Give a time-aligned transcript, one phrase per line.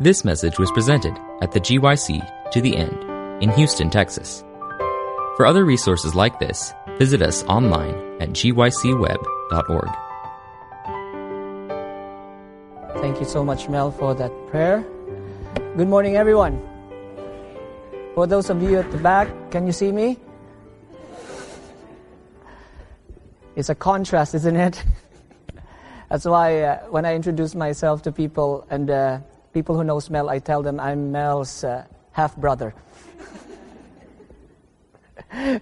[0.00, 4.42] This message was presented at the GYC To the End in Houston, Texas.
[5.36, 9.88] For other resources like this, visit us online at gycweb.org.
[13.00, 14.84] Thank you so much, Mel, for that prayer.
[15.76, 16.60] Good morning, everyone.
[18.16, 20.18] For those of you at the back, can you see me?
[23.54, 24.82] It's a contrast, isn't it?
[26.08, 29.20] That's why uh, when I introduce myself to people and uh,
[29.54, 32.74] people who know Mel, I tell them I'm Mel's uh, half brother.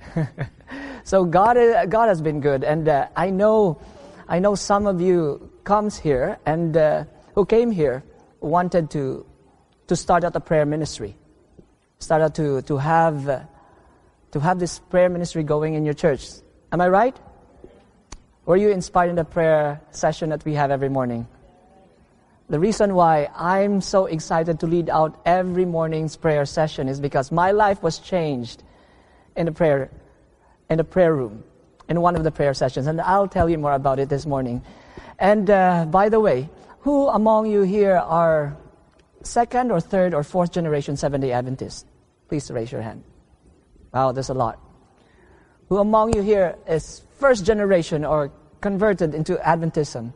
[1.05, 3.79] so God, uh, God has been good, and uh, I know,
[4.27, 8.03] I know some of you comes here and uh, who came here
[8.41, 9.25] wanted to
[9.87, 11.15] to start out a prayer ministry,
[11.99, 13.47] start out to to have
[14.33, 16.27] to have this prayer ministry going in your church.
[16.73, 17.17] Am I right?
[18.47, 21.29] Were you inspired in the prayer session that we have every morning?
[22.49, 27.33] The reason why I'm so excited to lead out every morning's prayer session is because
[27.33, 28.63] my life was changed
[29.37, 29.91] in the prayer
[30.69, 31.45] in the prayer room
[31.89, 34.63] in one of the prayer sessions and I'll tell you more about it this morning.
[35.19, 36.49] And uh, by the way,
[36.81, 38.57] who among you here are
[39.23, 41.85] second or third or fourth generation Seventh-day Adventists?
[42.29, 43.05] Please raise your hand.
[43.93, 44.59] Wow, there's a lot.
[45.69, 50.13] Who among you here is first generation or converted into Adventism?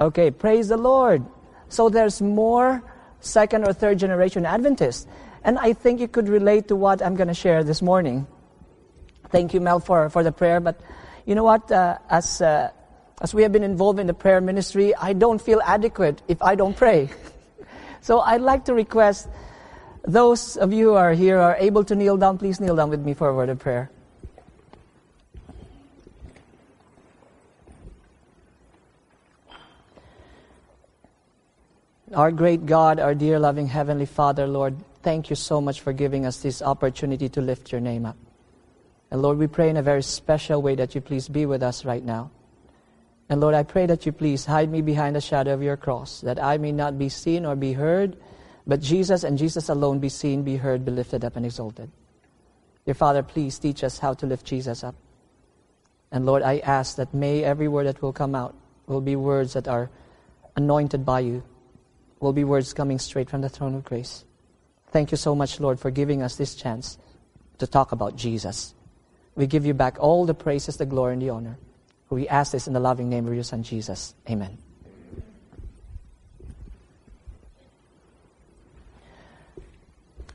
[0.00, 1.24] Okay, praise the Lord.
[1.68, 2.82] So there's more
[3.20, 5.06] second or third generation Adventists.
[5.44, 8.26] And I think you could relate to what I'm going to share this morning.
[9.28, 10.58] Thank you, Mel, for, for the prayer.
[10.60, 10.80] But
[11.26, 11.70] you know what?
[11.70, 12.70] Uh, as, uh,
[13.20, 16.54] as we have been involved in the prayer ministry, I don't feel adequate if I
[16.54, 17.10] don't pray.
[18.00, 19.28] so I'd like to request
[20.02, 22.38] those of you who are here are able to kneel down.
[22.38, 23.90] Please kneel down with me for a word of prayer.
[32.12, 36.26] Our great God, our dear loving Heavenly Father, Lord, thank you so much for giving
[36.26, 38.16] us this opportunity to lift your name up.
[39.12, 41.84] And Lord, we pray in a very special way that you please be with us
[41.84, 42.32] right now.
[43.28, 46.20] And Lord, I pray that you please hide me behind the shadow of your cross,
[46.22, 48.16] that I may not be seen or be heard,
[48.66, 51.92] but Jesus and Jesus alone be seen, be heard, be lifted up and exalted.
[52.86, 54.96] Dear Father, please teach us how to lift Jesus up.
[56.10, 58.56] And Lord, I ask that may every word that will come out
[58.88, 59.90] will be words that are
[60.56, 61.44] anointed by you,
[62.20, 64.24] will be words coming straight from the throne of grace.
[64.92, 66.98] Thank you so much, Lord, for giving us this chance
[67.58, 68.74] to talk about Jesus.
[69.34, 71.58] We give you back all the praises, the glory, and the honor.
[72.10, 74.14] We ask this in the loving name of your Son, Jesus.
[74.28, 74.58] Amen.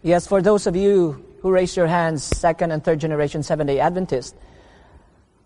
[0.01, 3.79] Yes, for those of you who raise your hands, second and third generation Seventh day
[3.79, 4.35] Adventist,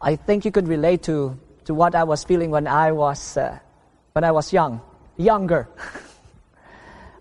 [0.02, 3.58] I think you could relate to, to what I was feeling when I was, uh,
[4.14, 4.82] when I was young,
[5.18, 5.68] younger.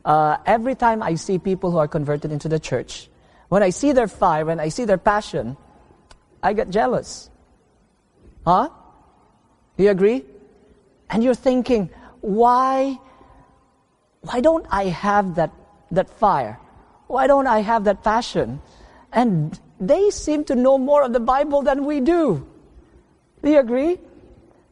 [0.08, 3.10] Uh, every time I see people who are converted into the church,
[3.50, 5.58] when I see their fire, when I see their passion,
[6.42, 7.28] I get jealous.
[8.42, 8.70] Huh?
[9.76, 10.24] Do you agree?
[11.10, 11.90] And you're thinking,
[12.22, 12.98] why,
[14.22, 15.52] why don't I have that,
[15.90, 16.58] that fire?
[17.06, 18.62] Why don't I have that passion?
[19.12, 22.48] And they seem to know more of the Bible than we do.
[23.42, 23.98] Do you agree?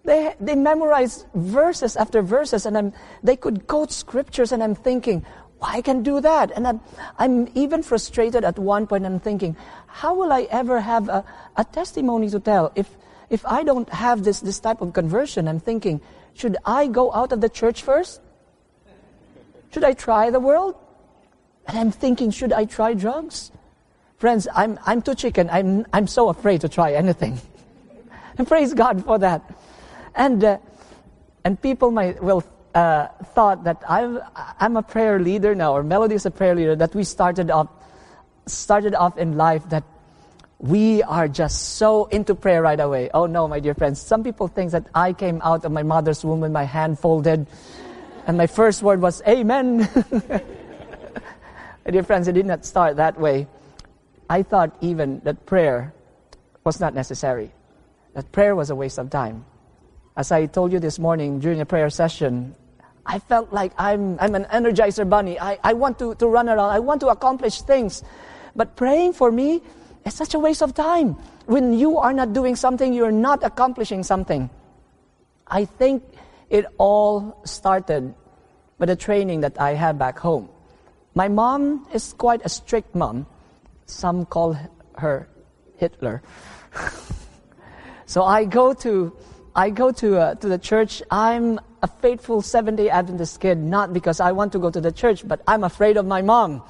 [0.06, 2.92] They, they memorize verses after verses, and I'm,
[3.24, 5.26] they could quote scriptures, and I'm thinking,
[5.58, 6.52] why can do that?
[6.54, 6.80] And I'm,
[7.18, 9.04] I'm even frustrated at one point.
[9.04, 9.56] I'm thinking,
[9.88, 11.24] how will I ever have a,
[11.56, 12.88] a testimony to tell if,
[13.30, 15.48] if I don't have this, this type of conversion?
[15.48, 16.00] I'm thinking,
[16.34, 18.20] should I go out of the church first?
[19.72, 20.76] Should I try the world?
[21.66, 23.50] And I'm thinking, should I try drugs?
[24.18, 25.50] Friends, I'm, I'm too chicken.
[25.50, 27.40] I'm, I'm so afraid to try anything.
[28.38, 29.42] and praise God for that.
[30.16, 30.58] And, uh,
[31.44, 32.42] and people might, will
[32.74, 36.74] uh, thought that I'm, I'm a prayer leader now, or Melody is a prayer leader,
[36.76, 37.68] that we started off,
[38.46, 39.84] started off in life that
[40.58, 43.10] we are just so into prayer right away.
[43.12, 44.00] Oh no, my dear friends.
[44.00, 47.46] Some people think that I came out of my mother's womb with my hand folded,
[48.26, 49.78] and my first word was Amen.
[50.10, 53.46] my dear friends, it did not start that way.
[54.28, 55.92] I thought even that prayer
[56.64, 57.52] was not necessary,
[58.14, 59.44] that prayer was a waste of time.
[60.16, 62.54] As I told you this morning during a prayer session,
[63.04, 65.38] I felt like I'm, I'm an energizer bunny.
[65.38, 66.70] I, I want to, to run around.
[66.70, 68.02] I want to accomplish things.
[68.56, 69.60] But praying for me
[70.06, 71.16] is such a waste of time.
[71.44, 74.48] When you are not doing something, you're not accomplishing something.
[75.46, 76.02] I think
[76.48, 78.14] it all started
[78.78, 80.48] with the training that I had back home.
[81.14, 83.26] My mom is quite a strict mom.
[83.84, 84.56] Some call
[84.96, 85.28] her
[85.76, 86.22] Hitler.
[88.06, 89.14] so I go to
[89.56, 93.94] I go to, uh, to the church, I'm a faithful seven day Adventist kid, not
[93.94, 96.62] because I want to go to the church, but I'm afraid of my mom.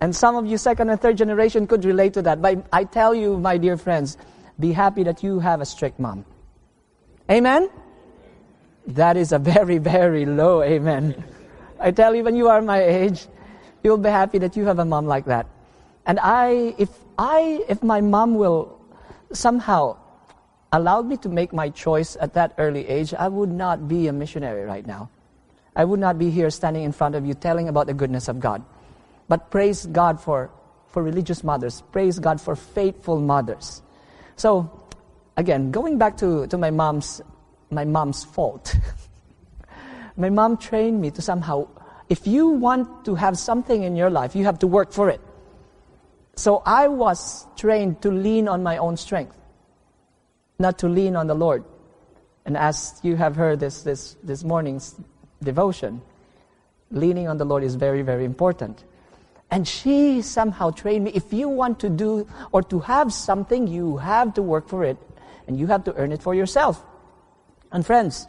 [0.00, 2.42] And some of you, second and third generation, could relate to that.
[2.42, 4.16] But I tell you, my dear friends,
[4.58, 6.24] be happy that you have a strict mom.
[7.30, 7.70] Amen?
[8.88, 11.22] That is a very, very low amen.
[11.78, 13.28] I tell you, when you are my age,
[13.84, 15.46] you'll be happy that you have a mom like that.
[16.04, 18.76] And I, if I, if my mom will
[19.32, 19.99] somehow
[20.72, 24.12] allowed me to make my choice at that early age, I would not be a
[24.12, 25.10] missionary right now.
[25.74, 28.40] I would not be here standing in front of you telling about the goodness of
[28.40, 28.62] God.
[29.28, 30.50] But praise God for,
[30.88, 31.82] for religious mothers.
[31.92, 33.82] Praise God for faithful mothers.
[34.36, 34.70] So,
[35.36, 37.20] again, going back to, to my mom's,
[37.70, 38.74] my mom's fault.
[40.16, 41.68] my mom trained me to somehow,
[42.08, 45.20] if you want to have something in your life, you have to work for it.
[46.34, 49.36] So I was trained to lean on my own strength
[50.60, 51.64] not to lean on the Lord.
[52.44, 54.94] And as you have heard this, this, this morning's
[55.42, 56.02] devotion,
[56.90, 58.84] leaning on the Lord is very, very important.
[59.50, 63.96] And she somehow trained me if you want to do or to have something, you
[63.96, 64.96] have to work for it
[65.48, 66.84] and you have to earn it for yourself.
[67.72, 68.28] And friends,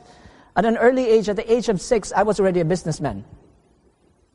[0.56, 3.24] at an early age, at the age of six, I was already a businessman.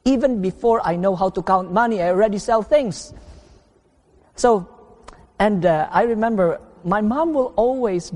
[0.05, 3.13] Even before I know how to count money, I already sell things.
[4.37, 4.69] So,
[5.39, 8.13] and uh, I remember my mom will always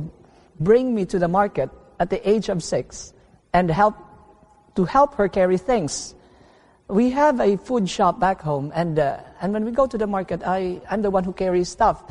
[0.61, 1.69] bring me to the market
[1.99, 3.13] at the age of six
[3.53, 3.97] and help
[4.77, 6.15] to help her carry things.
[6.87, 10.07] We have a food shop back home, and uh, and when we go to the
[10.07, 12.03] market, I I'm the one who carries stuff.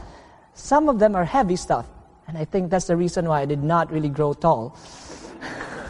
[0.54, 1.88] Some of them are heavy stuff,
[2.28, 4.78] and I think that's the reason why I did not really grow tall.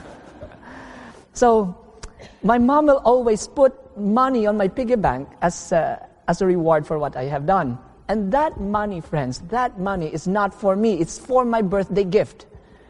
[1.33, 1.75] so,
[2.41, 6.85] my mom will always put money on my piggy bank as uh, as a reward
[6.85, 7.77] for what I have done.
[8.09, 12.47] And that money, friends, that money is not for me, it's for my birthday gift.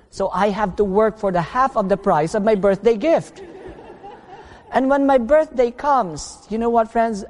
[0.10, 3.44] So I have to work for the half of the price of my birthday gift.
[4.72, 7.26] and when my birthday comes, you know what, friends?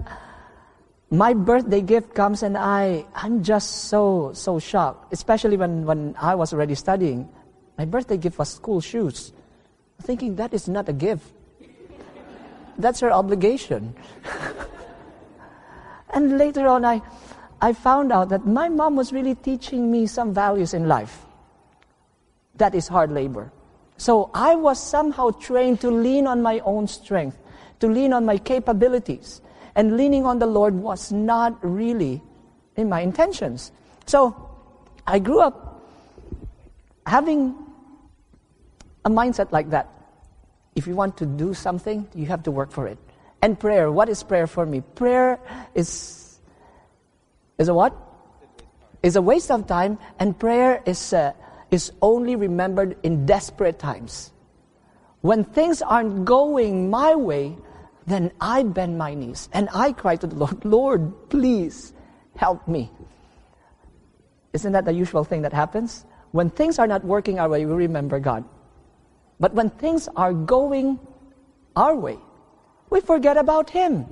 [1.09, 6.36] My birthday gift comes and I, I'm just so, so shocked, especially when, when I
[6.36, 7.27] was already studying.
[7.80, 9.33] My birthday gift was school shoes.
[10.03, 11.25] Thinking that is not a gift.
[12.77, 13.95] That's her obligation.
[16.13, 17.01] and later on, I,
[17.62, 21.26] I found out that my mom was really teaching me some values in life.
[22.56, 23.52] That is hard labor.
[23.98, 27.38] So I was somehow trained to lean on my own strength,
[27.82, 29.42] to lean on my capabilities.
[29.76, 32.22] And leaning on the Lord was not really
[32.76, 33.72] in my intentions.
[34.06, 34.36] So
[35.06, 35.84] I grew up
[37.06, 37.56] having
[39.04, 39.90] a mindset like that.
[40.76, 42.98] If you want to do something, you have to work for it.
[43.42, 44.82] And prayer, what is prayer for me?
[44.82, 45.40] Prayer
[45.76, 46.19] is
[47.60, 47.94] is a what?
[49.04, 51.34] Is a waste of time, and prayer is, uh,
[51.72, 54.32] is only remembered in desperate times.
[55.22, 57.56] When things aren't going my way,
[58.08, 61.94] then I bend my knees and I cry to the Lord, Lord, please
[62.36, 62.92] help me.
[64.52, 66.06] Isn't that the usual thing that happens?
[66.32, 68.44] When things are not working our way, we remember God.
[69.40, 71.00] But when things are going
[71.76, 72.18] our way,
[72.90, 74.06] we forget about Him.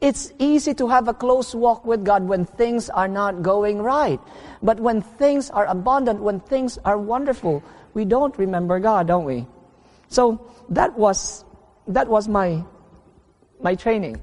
[0.00, 4.18] It's easy to have a close walk with God when things are not going right.
[4.62, 7.62] But when things are abundant, when things are wonderful,
[7.92, 9.46] we don't remember God, don't we?
[10.08, 11.44] So that was,
[11.88, 12.64] that was my,
[13.60, 14.20] my training.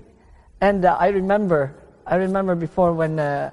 [0.62, 1.76] And uh, I remember,
[2.06, 3.52] I remember before when, uh,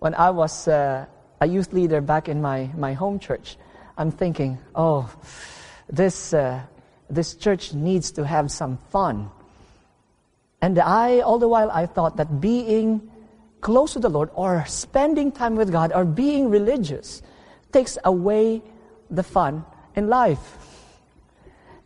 [0.00, 1.06] when I was uh,
[1.40, 3.56] a youth leader back in my, my home church,
[3.96, 5.08] I'm thinking, oh,
[5.88, 6.62] this, uh,
[7.08, 9.30] this church needs to have some fun.
[10.60, 13.10] And I, all the while, I thought that being
[13.60, 17.22] close to the Lord or spending time with God or being religious
[17.72, 18.62] takes away
[19.10, 20.58] the fun in life.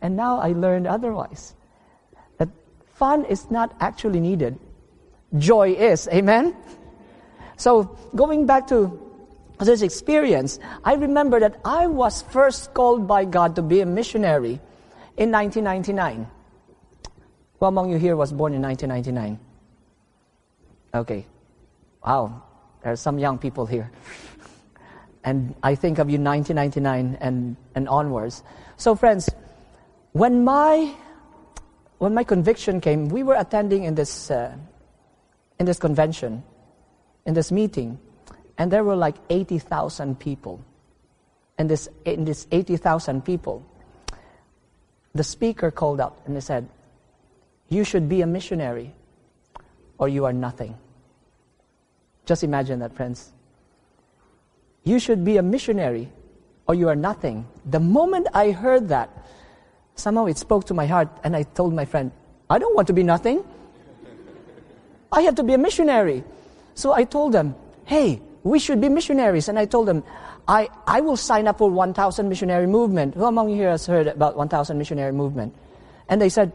[0.01, 1.55] And now I learned otherwise.
[2.37, 2.49] That
[2.95, 4.59] fun is not actually needed.
[5.37, 6.07] Joy is.
[6.09, 6.55] Amen?
[7.57, 8.99] So, going back to
[9.59, 14.59] this experience, I remember that I was first called by God to be a missionary
[15.17, 16.27] in 1999.
[17.63, 19.39] Who among you here was born in 1999?
[20.93, 21.25] Okay.
[22.05, 22.43] Wow.
[22.83, 23.89] There are some young people here.
[25.23, 28.43] and I think of you 1999 and, and onwards.
[28.75, 29.29] So, friends,
[30.11, 30.93] when my,
[31.99, 34.57] when my conviction came, we were attending in this, uh,
[35.57, 36.43] in this convention,
[37.25, 37.97] in this meeting,
[38.57, 40.59] and there were like 80,000 people.
[41.57, 43.65] And this, in this 80,000 people,
[45.15, 46.67] the speaker called out and he said,
[47.73, 48.93] you should be a missionary
[49.97, 50.77] or you are nothing.
[52.25, 53.31] Just imagine that, friends.
[54.83, 56.09] You should be a missionary
[56.67, 57.45] or you are nothing.
[57.65, 59.09] The moment I heard that,
[59.95, 62.11] somehow it spoke to my heart, and I told my friend,
[62.49, 63.43] I don't want to be nothing.
[65.11, 66.23] I have to be a missionary.
[66.75, 69.47] So I told them, hey, we should be missionaries.
[69.47, 70.03] And I told them,
[70.47, 73.15] I, I will sign up for 1,000 missionary movement.
[73.15, 75.55] Who among you here has heard about 1,000 missionary movement?
[76.09, 76.51] And they said,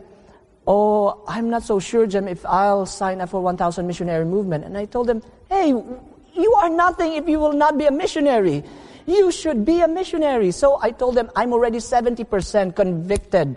[0.69, 4.65] oh, I'm not so sure, Gem, if I'll sign up for 1,000 missionary movement.
[4.65, 8.63] And I told them, hey, you are nothing if you will not be a missionary.
[9.07, 10.51] You should be a missionary.
[10.51, 13.57] So I told them, I'm already 70% convicted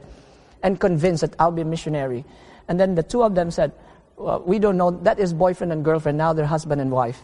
[0.63, 2.23] and convinced that I'll be a missionary.
[2.69, 3.73] And then the two of them said,
[4.15, 4.91] well, we don't know.
[4.91, 6.17] That is boyfriend and girlfriend.
[6.17, 7.21] Now they're husband and wife.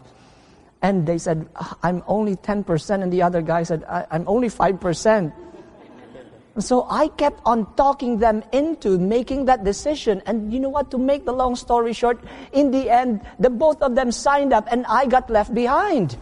[0.82, 1.48] And they said,
[1.82, 3.02] I'm only 10%.
[3.02, 5.34] And the other guy said, I'm only 5%.
[6.60, 10.24] So I kept on talking them into making that decision.
[10.26, 10.90] And you know what?
[10.92, 12.20] To make the long story short,
[12.52, 16.18] in the end, the both of them signed up and I got left behind.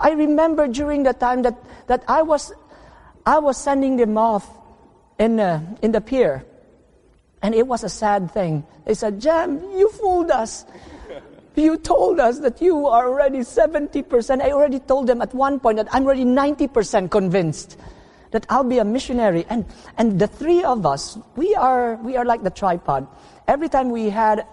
[0.00, 2.52] I remember during the time that, that I was,
[3.24, 4.48] I was sending them off
[5.18, 6.44] in, uh, in the pier.
[7.42, 8.64] And it was a sad thing.
[8.84, 10.64] They said, Gem, you fooled us.
[11.54, 14.42] You told us that you are already 70%.
[14.42, 17.78] I already told them at one point that I'm already 90% convinced
[18.32, 19.46] that I'll be a missionary.
[19.48, 19.64] And,
[19.96, 23.06] and the three of us, we are, we are like the tripod.
[23.46, 24.46] Every time we had,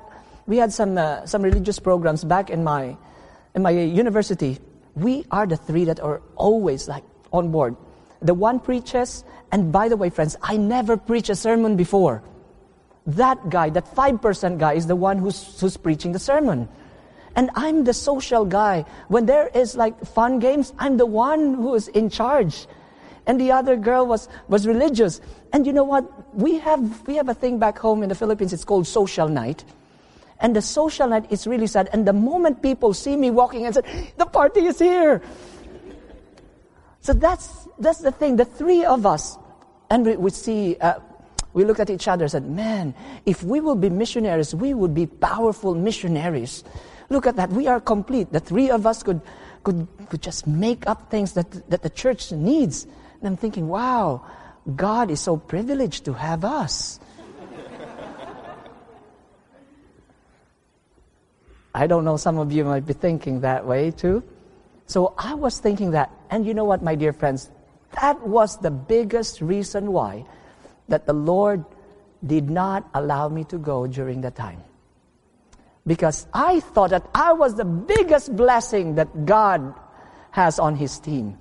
[0.46, 2.96] we had some, uh, some religious programs back in my,
[3.56, 4.60] in my university,
[4.96, 7.76] we are the three that are always like on board.
[8.22, 12.22] The one preaches, and by the way, friends, I never preached a sermon before.
[13.08, 16.68] That guy, that 5% guy, is the one who's, who's preaching the sermon.
[17.36, 18.86] And I'm the social guy.
[19.08, 22.68] When there is like fun games, I'm the one who is in charge.
[23.30, 25.22] And the other girl was, was religious.
[25.54, 26.04] And you know what?
[26.36, 29.64] We have, we have a thing back home in the Philippines, it's called social night.
[30.40, 31.90] And the social night is really sad.
[31.94, 35.22] And the moment people see me walking and say, the party is here.
[37.02, 38.36] So that's, that's the thing.
[38.38, 39.38] The three of us,
[39.92, 41.00] and we, we see, uh,
[41.54, 42.96] we look at each other and said, man,
[43.28, 46.64] if we will be missionaries, we would be powerful missionaries.
[47.10, 47.52] Look at that.
[47.52, 48.32] We are complete.
[48.32, 49.22] The three of us could,
[49.64, 52.88] could, could just make up things that, that the church needs.
[53.20, 54.26] And I'm thinking, wow,
[54.76, 57.00] God is so privileged to have us.
[61.74, 64.24] I don't know, some of you might be thinking that way too.
[64.86, 66.12] So I was thinking that.
[66.30, 67.50] And you know what, my dear friends?
[68.02, 70.26] That was the biggest reason why
[70.88, 71.64] that the Lord
[72.26, 74.62] did not allow me to go during the time.
[75.88, 79.74] Because I thought that I was the biggest blessing that God
[80.32, 81.39] has on His team.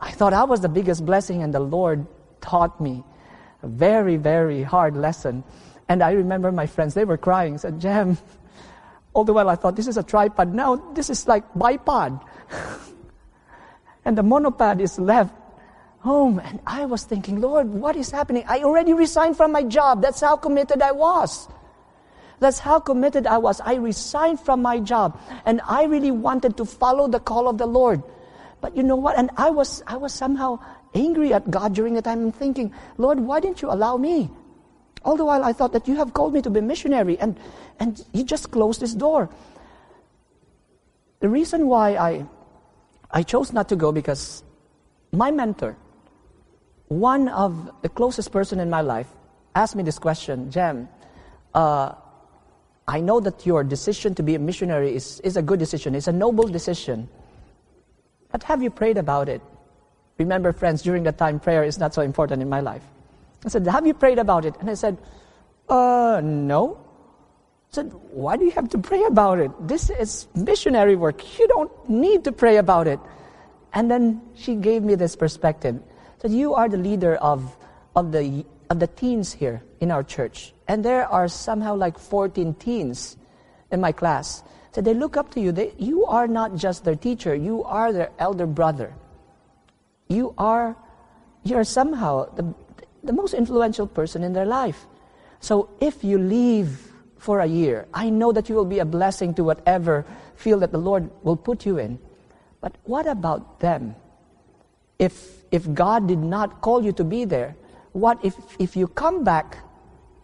[0.00, 2.06] I thought I was the biggest blessing, and the Lord
[2.40, 3.02] taught me
[3.62, 5.44] a very, very hard lesson.
[5.88, 8.18] And I remember my friends, they were crying, said, Gem,
[9.14, 10.52] all the while I thought this is a tripod.
[10.52, 12.20] Now this is like bipod.
[14.04, 15.34] and the monopod is left
[16.00, 16.38] home.
[16.38, 18.44] And I was thinking, Lord, what is happening?
[18.46, 20.02] I already resigned from my job.
[20.02, 21.48] That's how committed I was.
[22.38, 23.60] That's how committed I was.
[23.60, 25.18] I resigned from my job.
[25.46, 28.02] And I really wanted to follow the call of the Lord.
[28.66, 29.16] But you know what?
[29.16, 30.58] And I was, I was somehow
[30.92, 34.28] angry at God during the time and thinking, Lord, why didn't you allow me?
[35.04, 37.38] All the while I thought that you have called me to be missionary and,
[37.78, 39.30] and you just closed this door.
[41.20, 42.26] The reason why I,
[43.12, 44.42] I chose not to go because
[45.12, 45.76] my mentor,
[46.88, 49.06] one of the closest person in my life,
[49.54, 50.88] asked me this question, Gem,
[51.54, 51.92] uh,
[52.88, 55.94] I know that your decision to be a missionary is, is a good decision.
[55.94, 57.08] It's a noble decision.
[58.36, 59.40] But have you prayed about it?
[60.18, 62.82] Remember, friends, during that time, prayer is not so important in my life.
[63.46, 64.54] I said, Have you prayed about it?
[64.60, 64.98] And I said,
[65.70, 66.76] Uh, no.
[66.76, 69.50] I said, Why do you have to pray about it?
[69.66, 71.38] This is missionary work.
[71.38, 73.00] You don't need to pray about it.
[73.72, 75.80] And then she gave me this perspective.
[76.20, 77.56] Said, You are the leader of,
[77.94, 80.52] of, the, of the teens here in our church.
[80.68, 83.16] And there are somehow like 14 teens
[83.72, 84.42] in my class.
[84.76, 85.52] So they look up to you.
[85.52, 88.92] They, you are not just their teacher, you are their elder brother.
[90.06, 90.76] You are,
[91.44, 92.54] you are somehow the,
[93.02, 94.84] the most influential person in their life.
[95.40, 99.32] So if you leave for a year, I know that you will be a blessing
[99.36, 100.04] to whatever
[100.34, 101.98] field that the Lord will put you in.
[102.60, 103.94] But what about them?
[104.98, 107.56] If, if God did not call you to be there,
[107.92, 109.56] what if, if you come back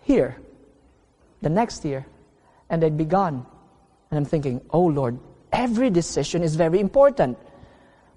[0.02, 0.36] here
[1.40, 2.04] the next year
[2.68, 3.46] and they'd be gone?
[4.12, 5.18] And I'm thinking, oh Lord,
[5.50, 7.38] every decision is very important.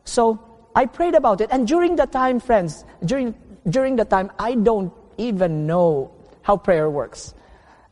[0.04, 0.40] So
[0.76, 1.50] I prayed about it.
[1.52, 3.34] And during the time, friends, during
[3.68, 6.12] during the time, I don't even know
[6.44, 7.34] how prayer works.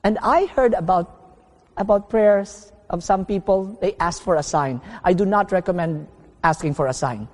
[0.03, 1.39] And I heard about,
[1.77, 4.81] about prayers of some people, they ask for a sign.
[5.03, 6.07] I do not recommend
[6.43, 7.27] asking for a sign.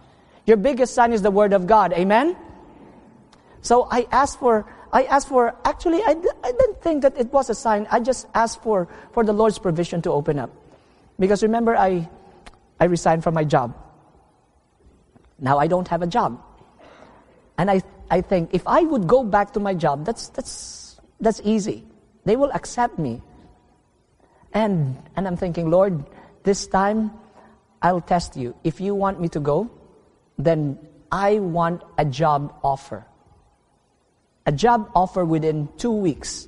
[0.45, 1.93] Your biggest sign is the Word of God.
[1.93, 2.38] Amen?
[3.61, 7.49] So I asked for, I asked for, actually, I, I didn't think that it was
[7.49, 7.88] a sign.
[7.91, 10.51] I just asked for, for the Lord's provision to open up.
[11.19, 12.09] Because remember, I,
[12.79, 13.75] I resigned from my job.
[15.38, 16.41] Now I don't have a job.
[17.57, 21.41] And I, I think if I would go back to my job, that's, that's, that's
[21.43, 21.85] easy.
[22.25, 23.21] They will accept me.
[24.53, 26.05] And, and I'm thinking, Lord,
[26.43, 27.11] this time
[27.81, 28.55] I'll test you.
[28.63, 29.69] If you want me to go,
[30.38, 30.79] then
[31.11, 33.05] I want a job offer.
[34.45, 36.47] A job offer within two weeks.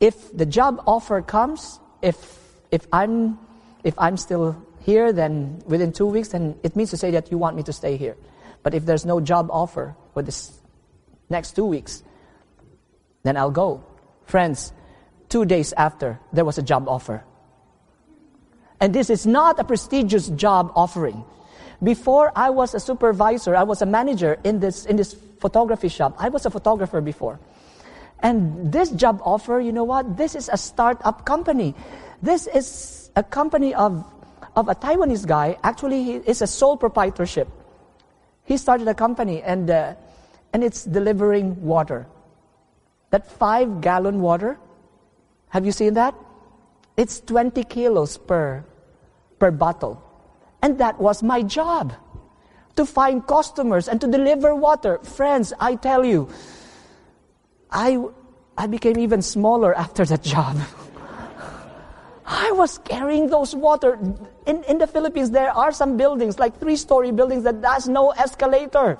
[0.00, 2.16] If the job offer comes, if,
[2.70, 3.38] if, I'm,
[3.84, 7.38] if I'm still here, then within two weeks, then it means to say that you
[7.38, 8.16] want me to stay here.
[8.62, 10.52] But if there's no job offer for this
[11.28, 12.02] next two weeks,
[13.22, 13.84] then I'll go.
[14.24, 14.72] Friends,
[15.28, 17.24] two days after, there was a job offer.
[18.80, 21.24] And this is not a prestigious job offering.
[21.82, 26.14] Before I was a supervisor, I was a manager in this, in this photography shop.
[26.18, 27.40] I was a photographer before.
[28.20, 30.16] And this job offer, you know what?
[30.16, 31.74] This is a startup company.
[32.22, 34.04] This is a company of,
[34.56, 35.58] of a Taiwanese guy.
[35.62, 37.48] Actually, he is a sole proprietorship.
[38.44, 39.94] He started a company and, uh,
[40.52, 42.06] and it's delivering water.
[43.10, 44.58] That five gallon water,
[45.48, 46.14] have you seen that?
[46.96, 48.64] It's 20 kilos per,
[49.38, 50.02] per bottle.
[50.62, 51.92] And that was my job
[52.76, 54.98] to find customers and to deliver water.
[54.98, 56.28] Friends, I tell you,
[57.70, 57.98] I,
[58.56, 60.58] I became even smaller after that job.
[62.24, 63.98] I was carrying those water.
[64.46, 68.10] In, in the Philippines, there are some buildings, like three story buildings, that has no
[68.10, 68.98] escalator,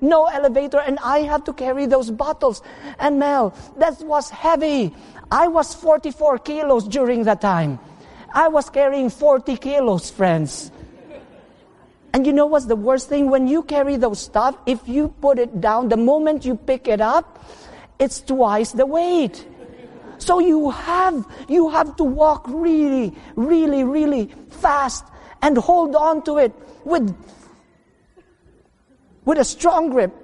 [0.00, 2.62] no elevator, and I had to carry those bottles.
[2.98, 4.94] And Mel, that was heavy.
[5.30, 7.78] I was 44 kilos during that time.
[8.34, 10.70] I was carrying 40 kilos, friends.
[12.12, 13.30] And you know what's the worst thing?
[13.30, 17.00] When you carry those stuff, if you put it down, the moment you pick it
[17.00, 17.42] up,
[17.98, 19.46] it's twice the weight.
[20.22, 25.04] So you have, you have to walk really, really, really fast
[25.42, 26.52] and hold on to it
[26.84, 27.12] with,
[29.24, 30.14] with a strong grip,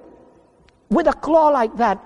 [0.89, 1.99] with a claw like that.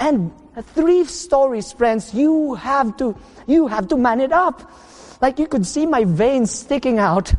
[0.00, 0.32] And
[0.74, 3.16] three stories, friends, you have to,
[3.46, 4.68] you have to man it up.
[5.20, 7.32] Like you could see my veins sticking out.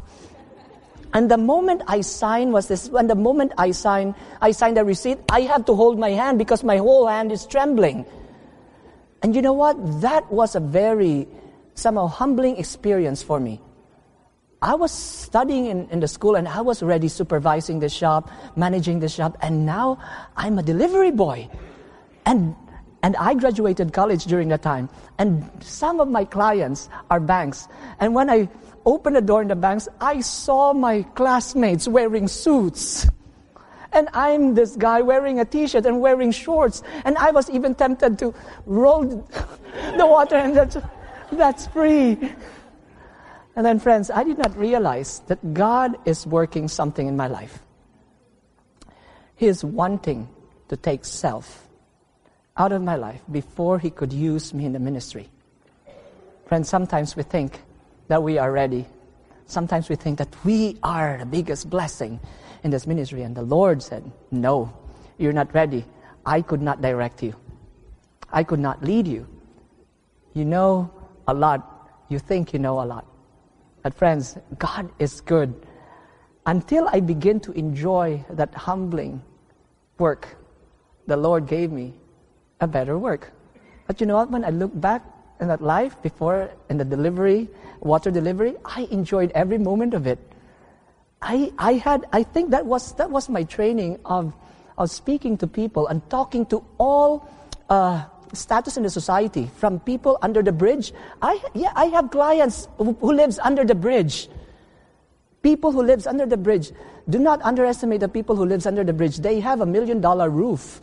[1.14, 4.86] And the moment I sign was this, when the moment I sign, I sign the
[4.86, 8.06] receipt, I have to hold my hand because my whole hand is trembling.
[9.24, 10.02] And you know what?
[10.02, 11.28] That was a very,
[11.74, 13.62] somehow humbling experience for me.
[14.62, 19.00] I was studying in, in the school and I was already supervising the shop, managing
[19.00, 20.00] the shop, and now
[20.36, 21.48] I'm a delivery boy.
[22.26, 22.56] And,
[23.04, 24.90] and I graduated college during that time.
[25.20, 27.68] And some of my clients are banks.
[28.00, 28.50] And when I
[28.86, 33.08] opened the door in the banks, I saw my classmates wearing suits.
[33.92, 36.84] And I'm this guy wearing a t-shirt and wearing shorts.
[37.06, 38.34] And I was even tempted to
[38.66, 40.78] roll the water and that's,
[41.32, 42.18] that's free.
[43.56, 47.60] And then friends, I did not realize that God is working something in my life.
[49.36, 50.28] He is wanting
[50.70, 51.68] to take self
[52.56, 55.30] out of my life before he could use me in the ministry.
[56.46, 57.62] Friends, sometimes we think
[58.08, 58.86] that we are ready.
[59.46, 62.20] Sometimes we think that we are the biggest blessing
[62.68, 63.24] in this ministry.
[63.24, 64.74] And the Lord said, No,
[65.18, 65.86] you're not ready.
[66.26, 67.34] I could not direct you,
[68.32, 69.26] I could not lead you.
[70.34, 70.92] You know
[71.28, 73.06] a lot, you think you know a lot.
[73.82, 75.56] But, friends, God is good.
[76.46, 79.24] Until I begin to enjoy that humbling
[79.98, 80.36] work,
[81.08, 81.94] the Lord gave me
[82.60, 83.32] a better work.
[83.88, 84.30] But you know what?
[84.30, 85.04] When I look back
[85.40, 87.48] in that life before in the delivery,
[87.80, 90.20] water delivery, I enjoyed every moment of it.
[91.22, 94.34] I, I had, I think that was, that was my training of,
[94.78, 97.28] of speaking to people and talking to all
[97.70, 100.94] uh, status in the society, from people under the bridge.
[101.22, 104.30] I, yeah, I have clients who, who lives under the bridge.
[105.42, 106.72] People who lives under the bridge.
[107.10, 109.18] Do not underestimate the people who lives under the bridge.
[109.18, 110.82] They have a million dollar roof.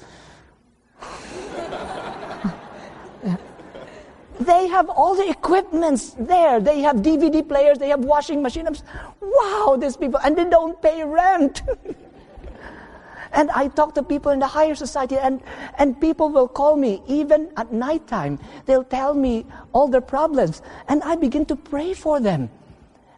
[4.44, 6.60] They have all the equipments there.
[6.60, 8.82] They have DVD players, they have washing machines.
[9.20, 11.62] Wow, these people, and they don't pay rent.
[13.32, 15.42] and I talk to people in the higher society, and,
[15.78, 18.38] and people will call me even at nighttime.
[18.66, 22.50] They'll tell me all their problems, and I begin to pray for them.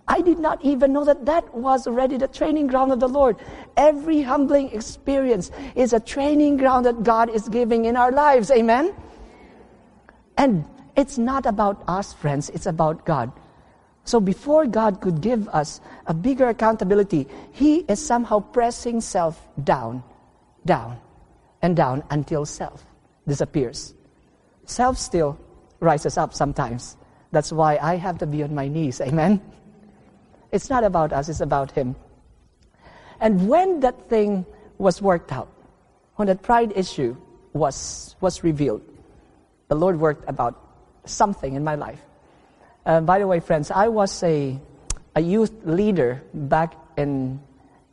[0.08, 3.36] I did not even know that that was already the training ground of the Lord.
[3.76, 8.52] Every humbling experience is a training ground that God is giving in our lives.
[8.52, 8.94] Amen?
[10.38, 10.64] And
[10.96, 13.30] it's not about us, friends, it's about God.
[14.04, 20.02] So before God could give us a bigger accountability, He is somehow pressing self down,
[20.64, 20.98] down,
[21.60, 22.84] and down until self
[23.26, 23.94] disappears.
[24.64, 25.38] Self still
[25.80, 26.96] rises up sometimes.
[27.32, 29.00] That's why I have to be on my knees.
[29.00, 29.42] Amen?
[30.52, 31.96] It's not about us, it's about Him.
[33.20, 34.46] And when that thing
[34.78, 35.50] was worked out,
[36.14, 37.16] when that pride issue
[37.52, 38.82] was, was revealed,
[39.68, 40.65] the Lord worked about
[41.06, 42.00] something in my life.
[42.84, 44.58] Uh, by the way, friends, I was a,
[45.14, 47.40] a youth leader back in,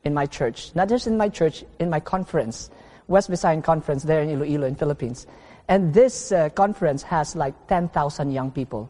[0.04, 0.74] in my church.
[0.76, 2.70] Not just in my church, in my conference,
[3.08, 5.28] West Visayan Conference there in Iloilo in Philippines.
[5.68, 8.90] And this uh, conference has like 10,000 young people.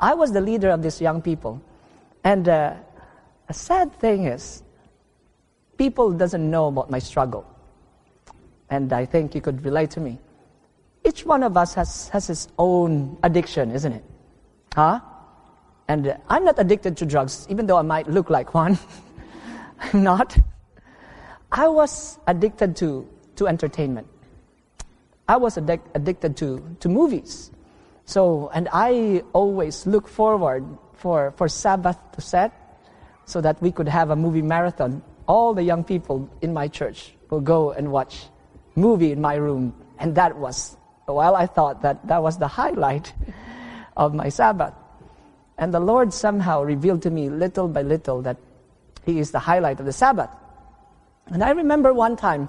[0.00, 1.60] I was the leader of these young people.
[2.22, 2.74] And uh,
[3.48, 4.62] a sad thing is,
[5.76, 7.46] people doesn't know about my struggle.
[8.70, 10.18] And I think you could relate to me.
[11.04, 14.04] Each one of us has, has his own addiction, isn't it?
[14.74, 15.00] Huh?
[15.86, 18.78] And I'm not addicted to drugs, even though I might look like one.
[19.80, 20.36] I'm not.
[21.52, 24.08] I was addicted to, to entertainment.
[25.28, 27.50] I was addic- addicted to, to movies.
[28.06, 30.64] So, and I always look forward
[30.94, 32.52] for, for Sabbath to set
[33.24, 35.02] so that we could have a movie marathon.
[35.26, 38.26] All the young people in my church will go and watch
[38.74, 39.74] movie in my room.
[39.98, 43.12] And that was, well, I thought that that was the highlight
[43.96, 44.74] of my Sabbath.
[45.58, 48.38] And the Lord somehow revealed to me little by little that
[49.04, 50.30] He is the highlight of the Sabbath.
[51.26, 52.48] And I remember one time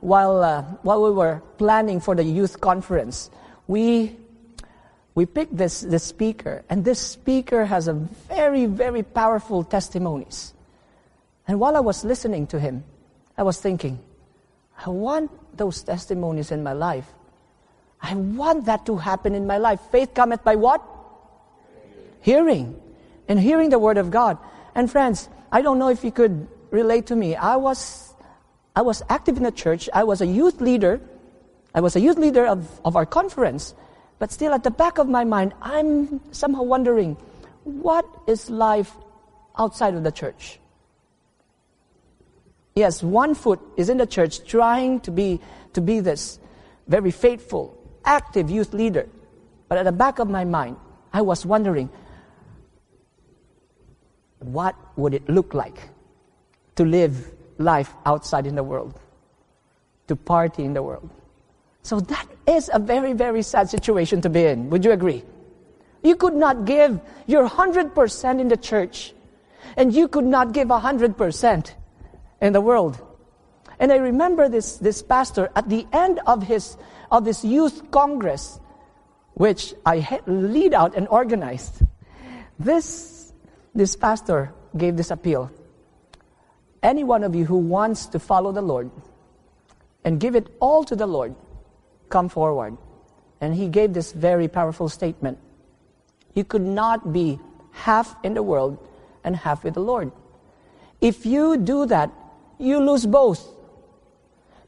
[0.00, 3.30] while, uh, while we were planning for the youth conference,
[3.66, 4.16] we,
[5.14, 10.54] we picked this, this speaker, and this speaker has a very, very powerful testimonies.
[11.48, 12.84] And while I was listening to him,
[13.38, 13.98] I was thinking,
[14.84, 17.06] I want those testimonies in my life.
[18.06, 19.80] I want that to happen in my life.
[19.90, 20.80] Faith cometh by what?
[22.20, 22.80] Hearing.
[23.26, 24.38] And hearing the word of God.
[24.76, 27.34] And friends, I don't know if you could relate to me.
[27.34, 28.14] I was
[28.76, 29.88] I was active in the church.
[29.92, 31.00] I was a youth leader.
[31.74, 33.74] I was a youth leader of, of our conference.
[34.20, 37.16] But still, at the back of my mind, I'm somehow wondering
[37.64, 38.94] what is life
[39.58, 40.60] outside of the church?
[42.76, 45.40] Yes, one foot is in the church trying to be,
[45.72, 46.38] to be this
[46.86, 47.75] very faithful,
[48.06, 49.08] active youth leader.
[49.68, 50.76] But at the back of my mind,
[51.12, 51.90] I was wondering
[54.38, 55.90] what would it look like
[56.76, 58.98] to live life outside in the world,
[60.08, 61.10] to party in the world.
[61.82, 64.70] So that is a very, very sad situation to be in.
[64.70, 65.24] Would you agree?
[66.02, 69.14] You could not give your 100% in the church,
[69.76, 71.74] and you could not give 100%
[72.40, 73.00] in the world.
[73.78, 76.76] And I remember this, this pastor at the end of his,
[77.10, 78.58] of this youth congress,
[79.34, 81.82] which I lead out and organized.
[82.58, 83.32] This,
[83.74, 85.50] this pastor gave this appeal
[86.82, 88.90] any one of you who wants to follow the Lord
[90.04, 91.34] and give it all to the Lord,
[92.08, 92.78] come forward.
[93.40, 95.38] And he gave this very powerful statement.
[96.34, 97.40] You could not be
[97.72, 98.78] half in the world
[99.24, 100.12] and half with the Lord.
[101.00, 102.12] If you do that,
[102.58, 103.44] you lose both.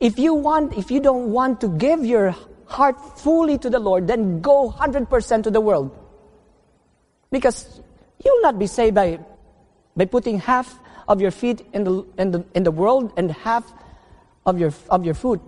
[0.00, 2.34] If you want, if you don't want to give your
[2.66, 5.96] heart fully to the Lord, then go 100% to the world.
[7.30, 7.80] Because
[8.24, 9.18] you'll not be saved by,
[9.96, 13.64] by putting half of your feet in the, in the, in the world and half
[14.46, 15.40] of your, of your foot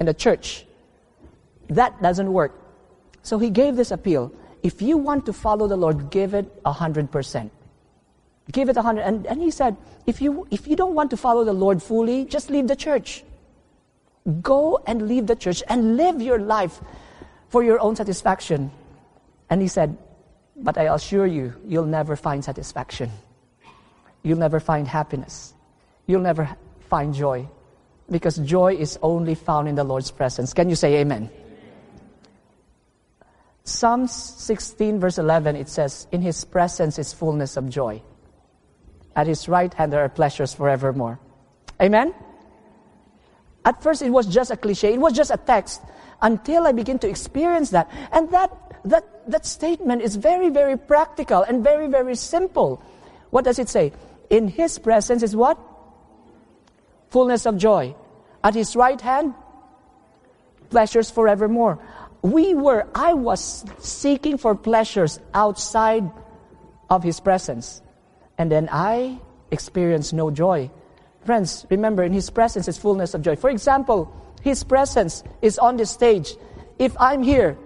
[0.00, 0.64] in the church.
[1.68, 2.58] That doesn't work.
[3.22, 4.32] So he gave this appeal.
[4.62, 7.52] If you want to follow the Lord, give it a hundred percent.
[8.50, 9.02] Give it a hundred.
[9.02, 9.76] And, and he said,
[10.06, 13.24] if you, if you don't want to follow the Lord fully, just leave the church.
[14.40, 16.80] Go and leave the church and live your life
[17.48, 18.70] for your own satisfaction.
[19.50, 19.98] And he said,
[20.56, 23.10] but I assure you, you'll never find satisfaction
[24.22, 25.54] you'll never find happiness.
[26.06, 26.56] You'll never
[26.88, 27.48] find joy.
[28.10, 30.52] Because joy is only found in the Lord's presence.
[30.52, 31.30] Can you say amen?
[33.64, 38.02] Psalms 16, verse 11, it says, In his presence is fullness of joy.
[39.14, 41.20] At his right hand there are pleasures forevermore.
[41.80, 42.14] Amen?
[43.64, 45.82] At first, it was just a cliche, it was just a text
[46.20, 47.90] until I begin to experience that.
[48.12, 48.50] And that,
[48.84, 52.82] that, that statement is very, very practical and very, very simple.
[53.30, 53.92] What does it say?
[54.30, 55.58] In His presence is what?
[57.10, 57.94] Fullness of joy.
[58.42, 59.34] At His right hand,
[60.70, 61.78] pleasures forevermore.
[62.22, 66.10] We were, I was seeking for pleasures outside
[66.88, 67.82] of His presence.
[68.38, 69.18] And then I
[69.50, 70.70] experienced no joy.
[71.24, 73.36] Friends, remember, in His presence is fullness of joy.
[73.36, 76.34] For example, His presence is on the stage.
[76.78, 77.56] If I'm here,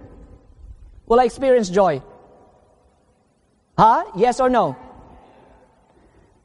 [1.06, 2.02] will I experience joy?
[3.78, 4.04] Huh?
[4.16, 4.76] Yes or no?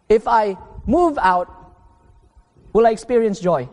[0.07, 1.49] If I move out,
[2.73, 3.69] will I experience joy?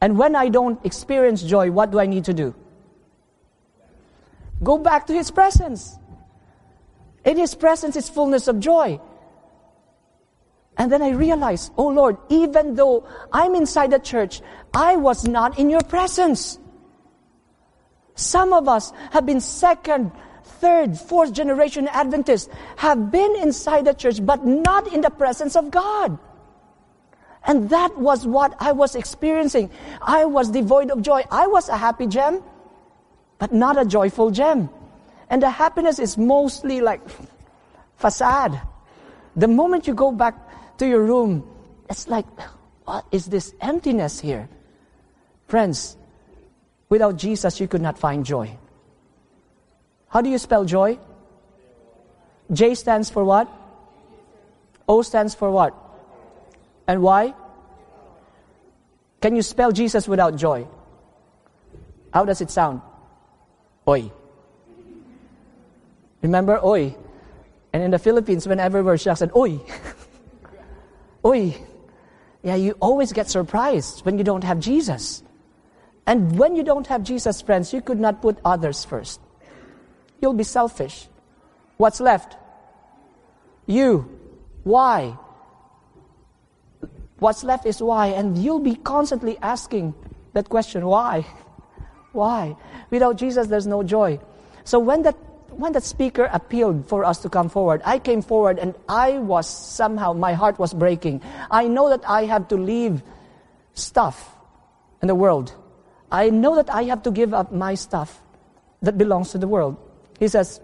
[0.00, 2.54] And when I don't experience joy, what do I need to do?
[4.62, 5.96] Go back to His presence.
[7.24, 9.00] In His presence is fullness of joy.
[10.80, 14.40] And then I realized, oh Lord, even though I'm inside the church,
[14.72, 16.58] I was not in your presence.
[18.14, 20.10] Some of us have been second,
[20.42, 25.70] third, fourth generation Adventists, have been inside the church, but not in the presence of
[25.70, 26.18] God.
[27.44, 29.70] And that was what I was experiencing.
[30.00, 31.24] I was devoid of joy.
[31.30, 32.42] I was a happy gem,
[33.38, 34.70] but not a joyful gem.
[35.28, 37.02] And the happiness is mostly like
[37.96, 38.58] facade.
[39.36, 40.46] The moment you go back
[40.80, 41.44] to your room,
[41.90, 42.24] it's like,
[42.84, 44.48] what is this emptiness here?
[45.46, 45.96] Friends,
[46.88, 48.56] without Jesus, you could not find joy.
[50.08, 50.98] How do you spell joy?
[52.50, 53.46] J stands for what?
[54.88, 55.76] O stands for what?
[56.88, 57.34] And why?
[59.20, 60.66] Can you spell Jesus without joy?
[62.12, 62.80] How does it sound?
[63.86, 64.10] Oi.
[66.22, 66.96] Remember oi?
[67.72, 69.60] And in the Philippines, whenever we're shocked, said oi.
[71.24, 71.54] oi.
[72.42, 75.22] Yeah, you always get surprised when you don't have Jesus.
[76.06, 79.20] And when you don't have Jesus, friends, you could not put others first.
[80.20, 81.08] You'll be selfish.
[81.76, 82.36] What's left?
[83.66, 84.18] You.
[84.64, 85.16] Why?
[87.18, 88.08] What's left is why.
[88.08, 89.94] And you'll be constantly asking
[90.32, 91.26] that question why?
[92.12, 92.56] Why?
[92.90, 94.18] Without Jesus, there's no joy.
[94.64, 95.16] So when that
[95.52, 99.48] when that speaker appealed for us to come forward, I came forward and I was
[99.48, 101.22] somehow, my heart was breaking.
[101.50, 103.02] I know that I have to leave
[103.74, 104.34] stuff
[105.02, 105.54] in the world.
[106.10, 108.22] I know that I have to give up my stuff
[108.82, 109.76] that belongs to the world.
[110.18, 110.60] He says,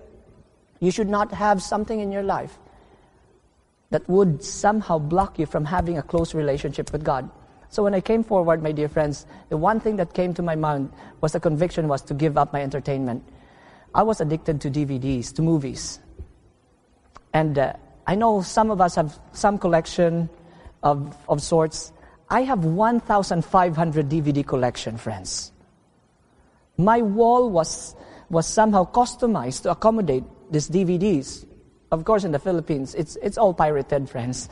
[0.80, 2.58] you should not have something in your life
[3.90, 7.30] that would somehow block you from having a close relationship with God.
[7.68, 10.56] So when I came forward, my dear friends, the one thing that came to my
[10.56, 13.24] mind was the conviction was to give up my entertainment.
[13.96, 16.00] I was addicted to DVDs, to movies.
[17.32, 17.72] And uh,
[18.06, 20.28] I know some of us have some collection
[20.82, 21.94] of, of sorts.
[22.28, 25.50] I have 1,500 DVD collection, friends.
[26.76, 27.96] My wall was,
[28.28, 31.46] was somehow customized to accommodate these DVDs.
[31.90, 34.50] Of course, in the Philippines, it's, it's all pirated, friends.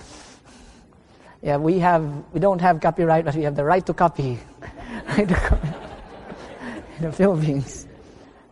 [1.43, 2.03] Yeah, we have,
[2.33, 4.39] we don't have copyright, but we have the right to copy.
[5.19, 5.27] in
[6.99, 7.89] the Philippines.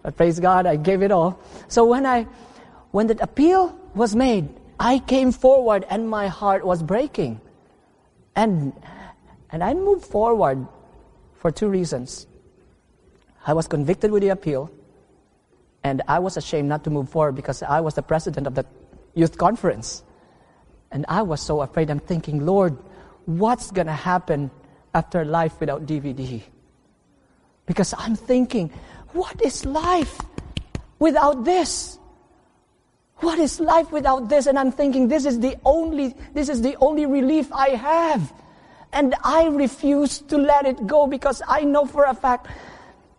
[0.03, 1.41] But praise God, I gave it all.
[1.69, 2.27] So when I,
[2.91, 7.41] when that appeal was made, I came forward and my heart was breaking.
[8.35, 8.73] And,
[9.51, 10.67] and I moved forward
[11.35, 12.27] for two reasons.
[13.47, 14.71] I was convicted with the appeal,
[15.83, 18.65] and I was ashamed not to move forward because I was the president of the
[19.15, 20.05] youth conference.
[20.93, 21.91] And I was so afraid.
[21.91, 22.79] I'm thinking, Lord,
[23.27, 24.51] what's going to happen
[24.95, 26.43] after life without DVD?
[27.67, 28.71] Because I'm thinking,
[29.13, 30.21] what is life
[30.99, 31.99] without this?
[33.17, 34.47] What is life without this?
[34.47, 38.33] And I'm thinking, this is the only, this is the only relief I have.
[38.93, 42.49] And I refuse to let it go because I know for a fact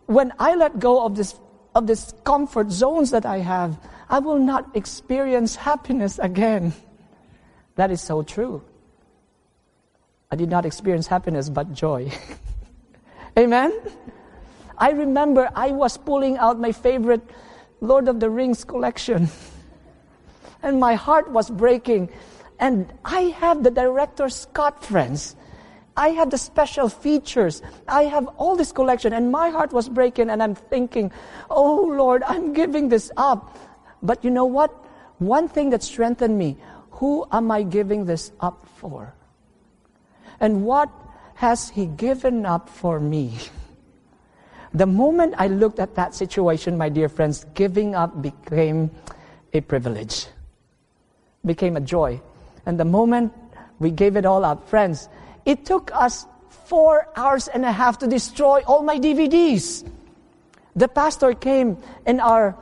[0.06, 1.34] when I let go of this
[1.74, 3.78] of this comfort zones that I have,
[4.08, 6.72] I will not experience happiness again.
[7.74, 8.62] That is so true.
[10.30, 12.12] I did not experience happiness but joy.
[13.38, 13.72] Amen?
[14.78, 17.22] I remember I was pulling out my favorite
[17.80, 19.28] Lord of the Rings collection.
[20.62, 22.08] and my heart was breaking.
[22.58, 25.36] And I have the director's cut, friends.
[25.96, 27.62] I have the special features.
[27.86, 31.12] I have all this collection, and my heart was breaking, and I'm thinking,
[31.50, 33.56] oh Lord, I'm giving this up.
[34.02, 34.70] But you know what?
[35.18, 36.56] One thing that strengthened me
[36.90, 39.14] who am I giving this up for?
[40.40, 40.90] And what
[41.34, 43.38] has He given up for me?
[44.74, 48.90] The moment I looked at that situation, my dear friends, giving up became
[49.52, 50.26] a privilege,
[51.46, 52.20] became a joy.
[52.66, 53.32] And the moment
[53.78, 55.08] we gave it all up, friends,
[55.46, 56.26] it took us
[56.66, 59.86] four hours and a half to destroy all my DVDs.
[60.74, 62.56] The pastor came in our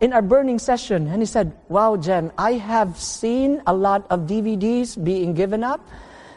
[0.00, 4.28] in our burning session and he said, Wow, Gem, I have seen a lot of
[4.28, 5.80] DVDs being given up,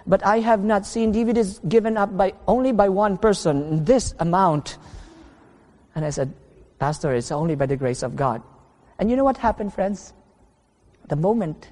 [0.06, 4.78] but I have not seen DVDs given up by only by one person, this amount.
[5.98, 6.32] And I said,
[6.78, 8.44] Pastor, it's only by the grace of God.
[9.00, 10.14] And you know what happened, friends?
[11.08, 11.72] The moment,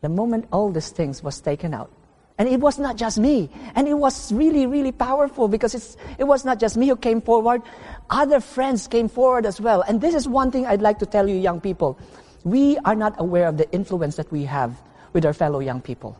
[0.00, 1.92] the moment all these things was taken out,
[2.38, 3.50] and it was not just me.
[3.74, 7.20] And it was really, really powerful because it's, it was not just me who came
[7.20, 7.60] forward.
[8.08, 9.82] Other friends came forward as well.
[9.82, 11.98] And this is one thing I'd like to tell you, young people.
[12.44, 14.80] We are not aware of the influence that we have
[15.12, 16.16] with our fellow young people.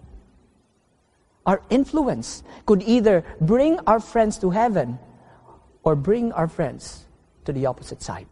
[1.46, 4.98] our influence could either bring our friends to heaven
[5.82, 7.04] or bring our friends
[7.44, 8.26] to the opposite side.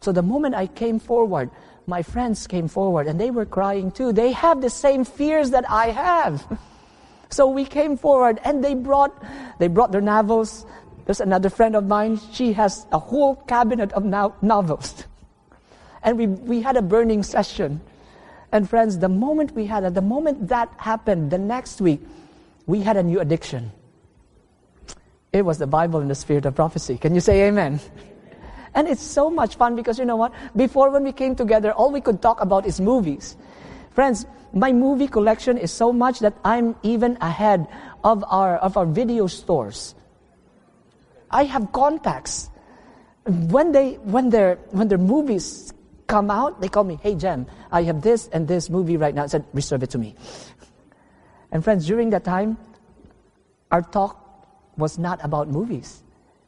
[0.00, 1.50] So the moment I came forward,
[1.86, 4.12] my friends came forward and they were crying too.
[4.12, 6.46] They have the same fears that I have.
[7.30, 9.12] So we came forward and they brought,
[9.58, 10.64] they brought their novels.
[11.04, 12.18] There's another friend of mine.
[12.32, 15.04] She has a whole cabinet of no- novels.
[16.02, 17.82] And we, we had a burning session.
[18.50, 22.00] And friends, the moment we had it, the moment that happened, the next week,
[22.66, 23.72] we had a new addiction.
[25.32, 26.96] It was the Bible in the spirit of prophecy.
[26.96, 27.80] Can you say amen?
[28.74, 30.32] And it's so much fun because you know what?
[30.56, 33.36] Before when we came together, all we could talk about is movies.
[33.90, 37.66] Friends, my movie collection is so much that I'm even ahead
[38.04, 39.94] of our, of our video stores.
[41.30, 42.48] I have contacts.
[43.24, 45.72] When they, when their, when their movies
[46.06, 49.24] come out, they call me, hey Gem, I have this and this movie right now.
[49.24, 50.14] I said, reserve it to me.
[51.52, 52.56] And friends, during that time,
[53.70, 54.27] our talk
[54.78, 56.02] was not about movies.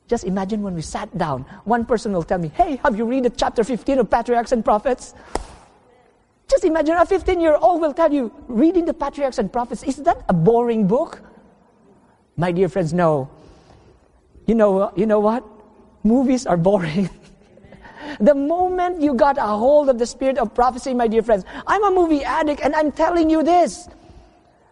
[0.09, 3.25] Just imagine when we sat down, one person will tell me, Hey, have you read
[3.25, 5.15] the chapter 15 of Patriarchs and Prophets?
[6.49, 9.97] Just imagine a 15 year old will tell you, reading the Patriarchs and Prophets, is
[9.99, 11.23] that a boring book?
[12.37, 13.31] My dear friends, no.
[14.47, 15.45] You know, you know what?
[16.03, 17.09] Movies are boring.
[18.21, 21.85] the moment you got a hold of the spirit of prophecy, my dear friends, I'm
[21.85, 23.89] a movie addict and I'm telling you this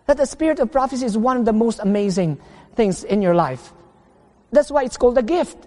[0.07, 2.41] that the spirit of prophecy is one of the most amazing
[2.79, 3.75] things in your life.
[4.55, 5.67] That's why it's called a gift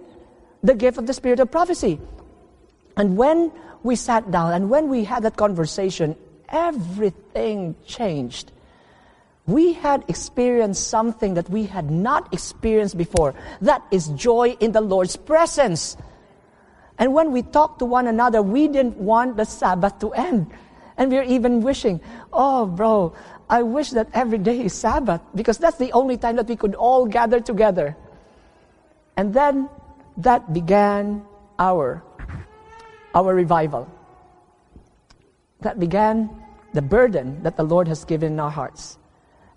[0.63, 1.99] the gift of the spirit of prophecy.
[2.95, 3.51] And when
[3.83, 6.15] we sat down and when we had that conversation,
[6.49, 8.51] everything changed.
[9.47, 13.33] We had experienced something that we had not experienced before.
[13.61, 15.97] That is joy in the Lord's presence.
[16.99, 20.51] And when we talked to one another, we didn't want the Sabbath to end.
[20.95, 23.15] And we are even wishing, oh, bro,
[23.51, 26.73] I wish that every day is Sabbath because that's the only time that we could
[26.73, 27.97] all gather together.
[29.17, 29.67] And then
[30.17, 31.25] that began
[31.59, 32.01] our,
[33.13, 33.91] our revival.
[35.59, 36.29] That began
[36.73, 38.97] the burden that the Lord has given in our hearts.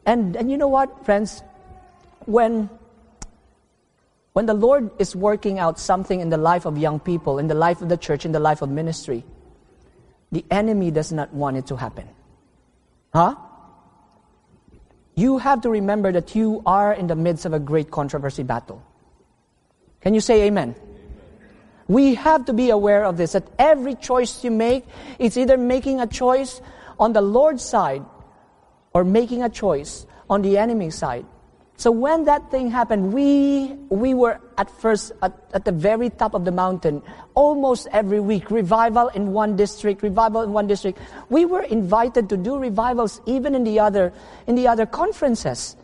[0.05, 1.45] And, and you know what, friends?
[2.27, 2.69] When,
[4.33, 7.55] when the Lord is working out something in the life of young people, in the
[7.55, 9.25] life of the church, in the life of ministry,
[10.33, 12.09] the enemy does not want it to happen.
[13.13, 13.37] Huh?
[15.15, 18.83] You have to remember that you are in the midst of a great controversy battle.
[20.01, 20.75] Can you say amen?
[20.77, 20.95] amen?
[21.87, 24.85] We have to be aware of this, that every choice you make,
[25.19, 26.61] it's either making a choice
[26.99, 28.05] on the Lord's side
[28.93, 31.27] or making a choice on the enemy's side.
[31.77, 36.35] So when that thing happened, we, we were at first at, at the very top
[36.35, 37.03] of the mountain,
[37.35, 41.01] almost every week, revival in one district, revival in one district.
[41.31, 44.13] We were invited to do revivals even in the other,
[44.47, 45.77] in the other conferences.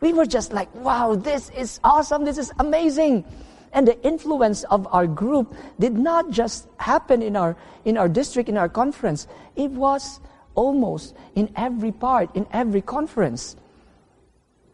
[0.00, 3.24] We were just like, wow, this is awesome, this is amazing.
[3.72, 8.48] And the influence of our group did not just happen in our, in our district,
[8.48, 9.26] in our conference.
[9.56, 10.20] It was
[10.54, 13.56] almost in every part, in every conference.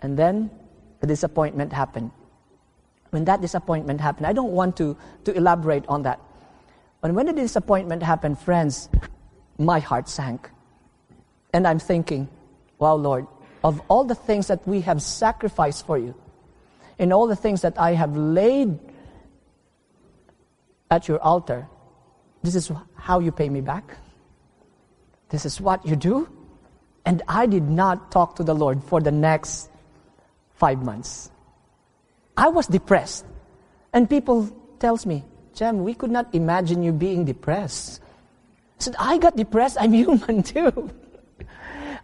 [0.00, 0.50] And then
[1.00, 2.11] the disappointment happened.
[3.11, 6.20] When that disappointment happened, I don't want to, to elaborate on that.
[7.00, 8.88] But when the disappointment happened, friends,
[9.59, 10.50] my heart sank.
[11.52, 12.28] And I'm thinking,
[12.78, 13.26] wow, Lord,
[13.64, 16.14] of all the things that we have sacrificed for you,
[16.98, 18.78] and all the things that I have laid
[20.90, 21.68] at your altar,
[22.42, 23.96] this is how you pay me back?
[25.28, 26.28] This is what you do?
[27.04, 29.70] And I did not talk to the Lord for the next
[30.56, 31.30] five months.
[32.36, 33.24] I was depressed.
[33.92, 38.00] And people tells me, Gem, we could not imagine you being depressed.
[38.78, 39.78] I said, I got depressed.
[39.80, 40.90] I'm human too.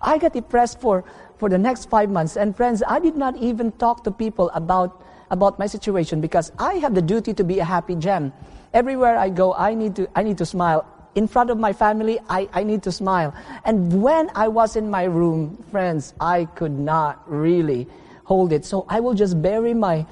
[0.01, 1.05] I got depressed for,
[1.37, 2.37] for the next five months.
[2.37, 6.75] And friends, I did not even talk to people about, about my situation because I
[6.75, 8.33] have the duty to be a happy Gem.
[8.73, 10.87] Everywhere I go, I need to, I need to smile.
[11.15, 13.35] In front of my family, I, I need to smile.
[13.67, 17.87] And when I was in my room, friends, I could not really
[18.33, 18.65] hold it.
[18.65, 20.07] So I will just bury my,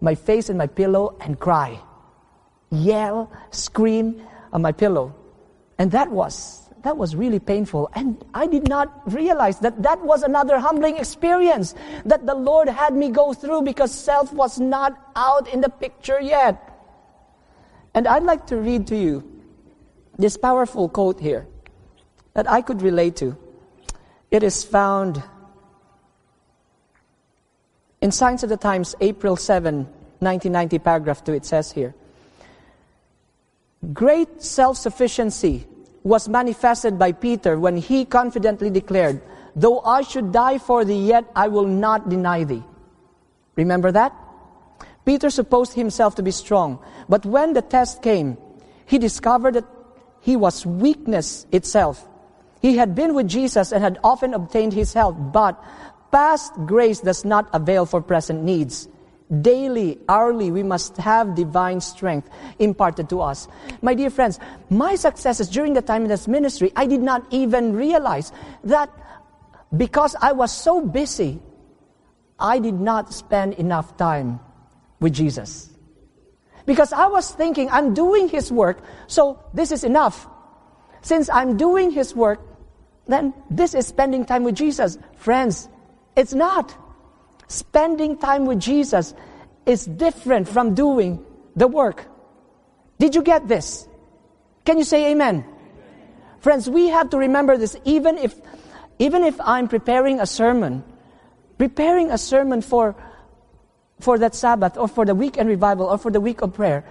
[0.00, 1.80] my face in my pillow and cry,
[2.70, 4.22] yell, scream
[4.52, 5.14] on my pillow.
[5.78, 7.90] And that was, that was really painful.
[7.94, 12.94] And I did not realize that that was another humbling experience that the Lord had
[12.94, 16.56] me go through because self was not out in the picture yet.
[17.94, 19.14] And I'd like to read to you
[20.16, 21.48] this powerful quote here
[22.34, 23.36] that I could relate to.
[24.30, 25.22] It is found
[28.04, 31.94] in Signs of the Times, April 7, 1990, paragraph 2, it says here
[33.94, 35.66] Great self sufficiency
[36.02, 39.22] was manifested by Peter when he confidently declared,
[39.56, 42.62] Though I should die for thee, yet I will not deny thee.
[43.56, 44.14] Remember that?
[45.06, 48.36] Peter supposed himself to be strong, but when the test came,
[48.84, 49.64] he discovered that
[50.20, 52.06] he was weakness itself.
[52.60, 55.62] He had been with Jesus and had often obtained his help, but
[56.14, 58.88] past grace does not avail for present needs.
[59.40, 63.48] Daily, hourly, we must have divine strength imparted to us.
[63.82, 64.38] My dear friends,
[64.70, 68.30] my successes during the time in this ministry, I did not even realize
[68.62, 68.90] that
[69.76, 71.42] because I was so busy,
[72.38, 74.38] I did not spend enough time
[75.00, 75.68] with Jesus.
[76.64, 80.28] Because I was thinking, I'm doing His work, so this is enough.
[81.02, 82.38] Since I'm doing His work,
[83.06, 84.96] then this is spending time with Jesus.
[85.16, 85.68] Friends,
[86.16, 86.74] it's not.
[87.48, 89.14] Spending time with Jesus
[89.66, 91.24] is different from doing
[91.56, 92.06] the work.
[92.98, 93.88] Did you get this?
[94.64, 95.36] Can you say amen?
[95.36, 95.54] amen?
[96.40, 98.34] Friends, we have to remember this even if
[98.98, 100.84] even if I'm preparing a sermon,
[101.58, 102.94] preparing a sermon for
[104.00, 106.84] for that Sabbath or for the weekend revival or for the week of prayer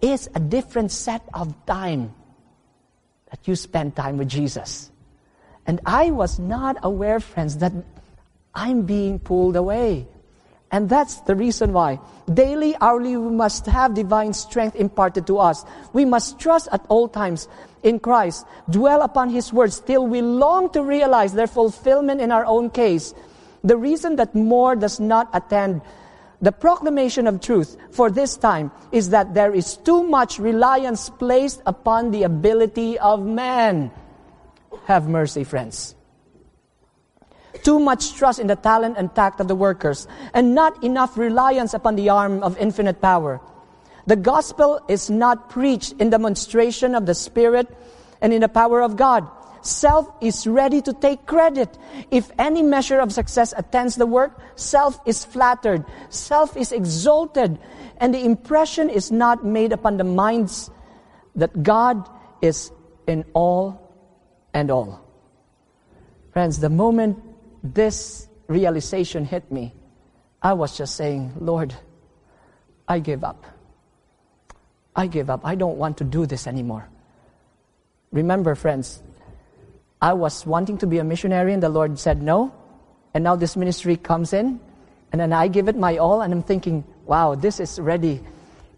[0.00, 2.14] is a different set of time
[3.30, 4.90] that you spend time with Jesus.
[5.66, 7.72] And I was not aware, friends, that
[8.54, 10.06] I'm being pulled away.
[10.72, 11.98] And that's the reason why.
[12.32, 15.64] Daily, hourly, we must have divine strength imparted to us.
[15.92, 17.48] We must trust at all times
[17.82, 22.46] in Christ, dwell upon His words till we long to realize their fulfillment in our
[22.46, 23.14] own case.
[23.64, 25.82] The reason that more does not attend
[26.40, 31.60] the proclamation of truth for this time is that there is too much reliance placed
[31.66, 33.90] upon the ability of man.
[34.86, 35.94] Have mercy, friends.
[37.62, 41.74] Too much trust in the talent and tact of the workers, and not enough reliance
[41.74, 43.40] upon the arm of infinite power.
[44.06, 47.68] The gospel is not preached in demonstration of the Spirit
[48.20, 49.28] and in the power of God.
[49.62, 51.76] Self is ready to take credit.
[52.10, 57.58] If any measure of success attends the work, self is flattered, self is exalted,
[57.98, 60.70] and the impression is not made upon the minds
[61.36, 62.08] that God
[62.40, 62.72] is
[63.06, 63.92] in all
[64.54, 65.04] and all.
[66.32, 67.18] Friends, the moment
[67.62, 69.74] this realization hit me,
[70.42, 71.74] I was just saying, Lord,
[72.88, 73.44] I give up.
[74.96, 75.40] I give up.
[75.44, 76.88] I don't want to do this anymore.
[78.12, 79.02] Remember, friends,
[80.02, 82.52] I was wanting to be a missionary, and the Lord said no.
[83.14, 84.60] And now this ministry comes in,
[85.12, 88.20] and then I give it my all, and I'm thinking, wow, this is ready.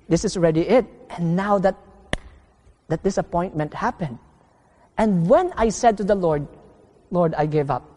[0.09, 0.87] This is already it.
[1.11, 1.77] And now that
[2.89, 4.19] that disappointment happened.
[4.99, 6.47] And when I said to the Lord,
[7.11, 7.89] Lord, I give up.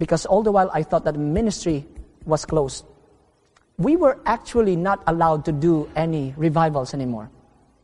[0.00, 1.84] Because all the while I thought that ministry
[2.24, 2.86] was closed.
[3.76, 7.30] We were actually not allowed to do any revivals anymore.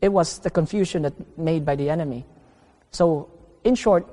[0.01, 2.25] It was the confusion that made by the enemy.
[2.89, 3.29] So,
[3.63, 4.09] in short,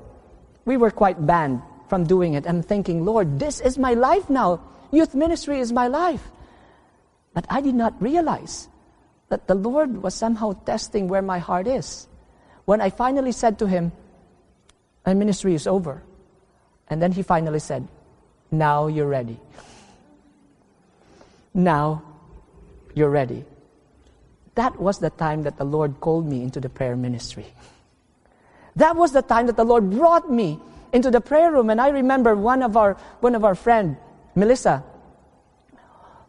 [0.64, 2.46] we were quite banned from doing it.
[2.46, 4.60] I'm thinking, Lord, this is my life now.
[4.92, 6.28] Youth ministry is my life.
[7.32, 8.68] But I did not realize
[9.28, 12.06] that the Lord was somehow testing where my heart is.
[12.64, 13.92] When I finally said to him,
[15.06, 16.02] My ministry is over.
[16.88, 17.88] And then he finally said,
[18.58, 19.38] Now you're ready.
[21.52, 22.02] Now
[22.94, 23.44] you're ready.
[24.54, 27.46] That was the time that the Lord called me into the prayer ministry.
[28.76, 30.60] That was the time that the Lord brought me
[30.92, 31.70] into the prayer room.
[31.70, 33.96] And I remember one of our, one of our friend,
[34.34, 34.84] Melissa,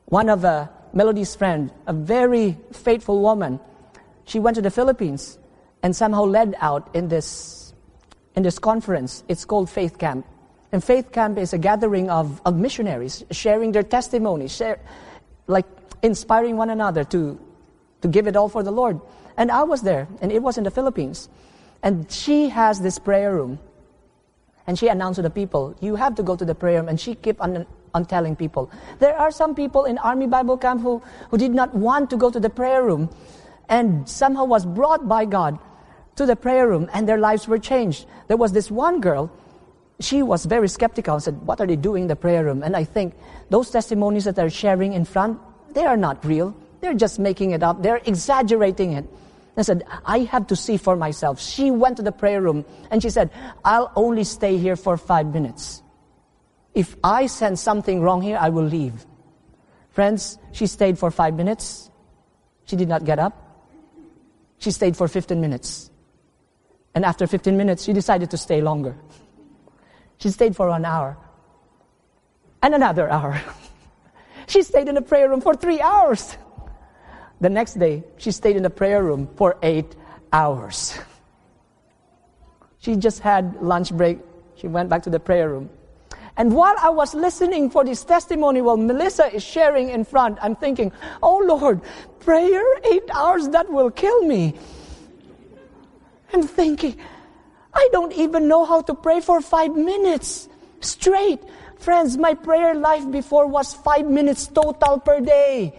[0.06, 3.60] one of uh, Melody's friend, a very faithful woman.
[4.26, 5.38] She went to the Philippines
[5.84, 7.74] and somehow led out in this,
[8.36, 9.24] in this conference.
[9.28, 10.26] It's called Faith Camp.
[10.72, 14.80] And Faith Camp is a gathering of, of missionaries sharing their testimonies, share,
[15.48, 15.66] like
[16.02, 17.40] inspiring one another to,
[18.02, 19.00] to give it all for the Lord.
[19.38, 21.30] And I was there, and it was in the Philippines.
[21.84, 23.60] And she has this prayer room.
[24.68, 26.90] And she announced to the people, you have to go to the prayer room.
[26.90, 28.72] And she kept on, on telling people.
[29.00, 32.32] There are some people in Army Bible Camp who, who did not want to go
[32.32, 33.10] to the prayer room
[33.70, 35.58] and somehow was brought by God
[36.16, 38.06] to the prayer room and their lives were changed.
[38.28, 39.32] There was this one girl,
[40.00, 42.64] she was very skeptical and said, What are they doing in the prayer room?
[42.64, 43.16] And I think
[43.50, 45.40] those testimonies that they're sharing in front,
[45.74, 46.56] they are not real.
[46.82, 47.82] They're just making it up.
[47.82, 49.06] They're exaggerating it.
[49.58, 51.40] I said, I have to see for myself.
[51.40, 53.32] She went to the prayer room and she said,
[53.64, 55.82] I'll only stay here for five minutes.
[56.74, 59.06] If I sense something wrong here, I will leave.
[59.92, 61.90] Friends, she stayed for five minutes.
[62.66, 63.42] She did not get up.
[64.58, 65.90] She stayed for 15 minutes.
[66.94, 68.98] And after 15 minutes, she decided to stay longer.
[70.18, 71.18] She stayed for an hour.
[72.62, 73.42] And another hour.
[74.48, 76.38] she stayed in the prayer room for three hours.
[77.42, 79.96] The next day, she stayed in the prayer room for eight
[80.32, 80.98] hours.
[82.80, 84.20] She just had lunch break.
[84.56, 85.70] She went back to the prayer room.
[86.38, 90.56] And while I was listening for this testimony while Melissa is sharing in front, I'm
[90.56, 90.92] thinking,
[91.24, 91.82] oh Lord,
[92.20, 94.56] prayer eight hours, that will kill me.
[96.34, 96.98] I'm thinking,
[97.76, 100.48] I don't even know how to pray for five minutes
[100.80, 101.42] straight.
[101.78, 105.78] Friends, my prayer life before was five minutes total per day.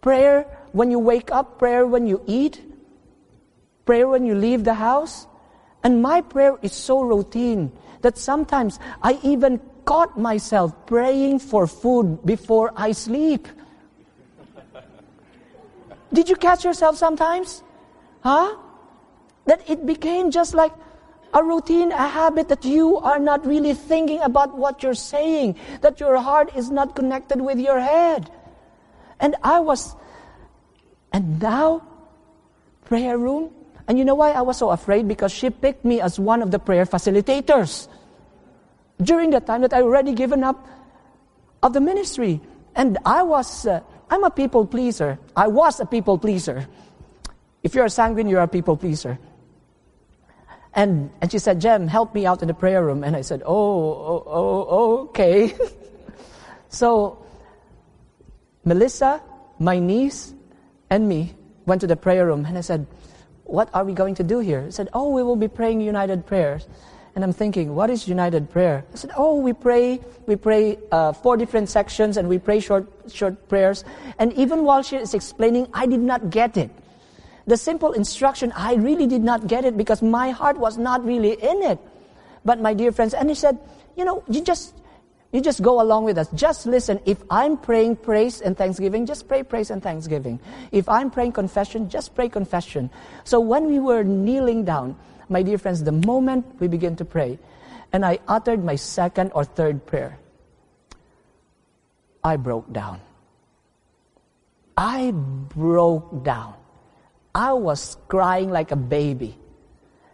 [0.00, 2.60] Prayer when you wake up, prayer when you eat,
[3.86, 5.26] prayer when you leave the house.
[5.82, 12.24] And my prayer is so routine that sometimes I even caught myself praying for food
[12.24, 13.48] before I sleep.
[16.12, 17.62] Did you catch yourself sometimes?
[18.20, 18.56] Huh?
[19.46, 20.72] That it became just like
[21.32, 26.00] a routine, a habit that you are not really thinking about what you're saying, that
[26.00, 28.30] your heart is not connected with your head.
[29.20, 29.94] And I was,
[31.12, 31.86] and now,
[32.84, 33.52] prayer room.
[33.86, 35.06] And you know why I was so afraid?
[35.06, 37.88] Because she picked me as one of the prayer facilitators
[39.02, 40.66] during the time that I already given up
[41.62, 42.40] of the ministry.
[42.74, 43.80] And I was, uh,
[44.10, 45.18] I'm a people pleaser.
[45.36, 46.66] I was a people pleaser.
[47.62, 49.18] If you're a sanguine, you're a people pleaser.
[50.74, 53.02] And, and she said, Gem, help me out in the prayer room.
[53.02, 55.54] And I said, oh, oh, oh okay.
[56.68, 57.24] so,
[58.64, 59.20] Melissa,
[59.58, 60.32] my niece,
[60.88, 61.34] and me
[61.66, 62.44] went to the prayer room.
[62.44, 62.86] And I said,
[63.44, 64.64] what are we going to do here?
[64.64, 66.68] He said, oh, we will be praying united prayers.
[67.16, 68.84] And I'm thinking, what is united prayer?
[68.92, 72.86] I said, oh, we pray, we pray uh, four different sections and we pray short,
[73.10, 73.84] short prayers.
[74.18, 76.70] And even while she is explaining, I did not get it
[77.50, 81.32] the simple instruction, I really did not get it because my heart was not really
[81.32, 81.80] in it.
[82.44, 83.58] But my dear friends, and he said,
[83.96, 84.72] you know, you just,
[85.32, 86.28] you just go along with us.
[86.32, 87.00] Just listen.
[87.06, 90.38] If I'm praying praise and thanksgiving, just pray praise and thanksgiving.
[90.70, 92.88] If I'm praying confession, just pray confession.
[93.24, 94.96] So when we were kneeling down,
[95.28, 97.38] my dear friends, the moment we begin to pray,
[97.92, 100.18] and I uttered my second or third prayer,
[102.22, 103.00] I broke down.
[104.76, 106.59] I broke down.
[107.34, 109.38] I was crying like a baby.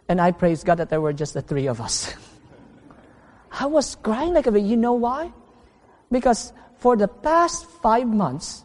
[0.07, 2.13] And I praise God that there were just the three of us.
[3.51, 4.67] I was crying like a baby.
[4.67, 5.33] You know why?
[6.11, 8.63] Because for the past five months,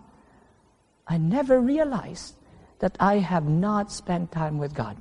[1.06, 2.34] I never realized
[2.78, 4.96] that I have not spent time with God.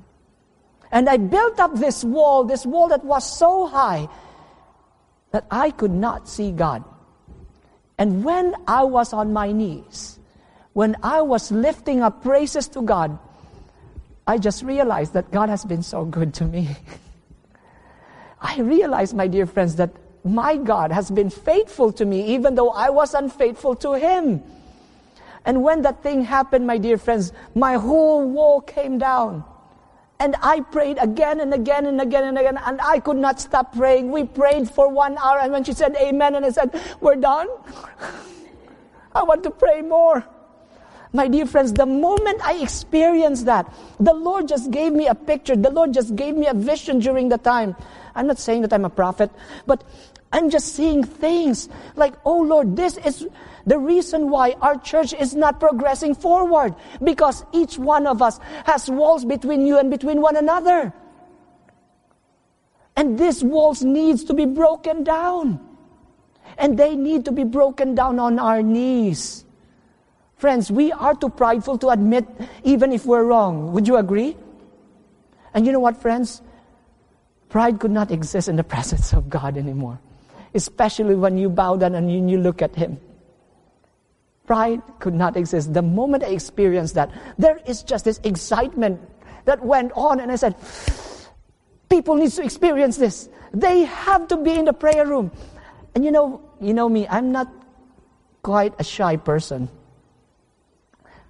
[0.91, 4.09] And I built up this wall, this wall that was so high
[5.31, 6.83] that I could not see God.
[7.97, 10.19] And when I was on my knees,
[10.73, 13.17] when I was lifting up praises to God,
[14.27, 16.75] I just realized that God has been so good to me.
[18.41, 19.91] I realized, my dear friends, that
[20.23, 24.43] my God has been faithful to me even though I was unfaithful to Him.
[25.45, 29.43] And when that thing happened, my dear friends, my whole wall came down.
[30.19, 33.75] And I prayed again and again and again and again, and I could not stop
[33.75, 34.11] praying.
[34.11, 37.47] We prayed for one hour, and when she said amen, and I said, We're done.
[39.15, 40.23] I want to pray more.
[41.13, 45.55] My dear friends, the moment I experienced that, the Lord just gave me a picture.
[45.55, 47.75] The Lord just gave me a vision during the time.
[48.15, 49.29] I'm not saying that I'm a prophet,
[49.65, 49.83] but
[50.31, 53.27] I'm just seeing things like, oh Lord, this is
[53.65, 56.75] the reason why our church is not progressing forward.
[57.03, 60.93] Because each one of us has walls between you and between one another.
[62.95, 65.59] And these walls needs to be broken down.
[66.57, 69.43] And they need to be broken down on our knees.
[70.41, 72.25] Friends, we are too prideful to admit
[72.63, 73.73] even if we're wrong.
[73.73, 74.35] Would you agree?
[75.53, 76.41] And you know what, friends?
[77.49, 79.99] Pride could not exist in the presence of God anymore.
[80.55, 82.99] Especially when you bow down and you, look at Him.
[84.47, 85.75] Pride could not exist.
[85.75, 88.99] The moment I experienced that, there is just this excitement
[89.45, 90.55] that went on, and I said,
[91.87, 93.29] people need to experience this.
[93.53, 95.29] They have to be in the prayer room.
[95.93, 97.47] And you know, you know me, I'm not
[98.41, 99.69] quite a shy person.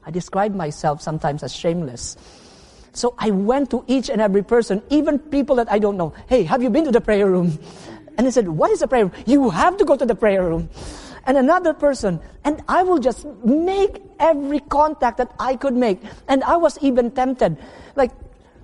[0.05, 2.17] I describe myself sometimes as shameless.
[2.93, 6.13] So I went to each and every person, even people that I don't know.
[6.27, 7.57] Hey, have you been to the prayer room?
[8.17, 9.13] And they said, What is the prayer room?
[9.25, 10.69] You have to go to the prayer room.
[11.25, 16.01] And another person, and I will just make every contact that I could make.
[16.27, 17.57] And I was even tempted,
[17.95, 18.11] like,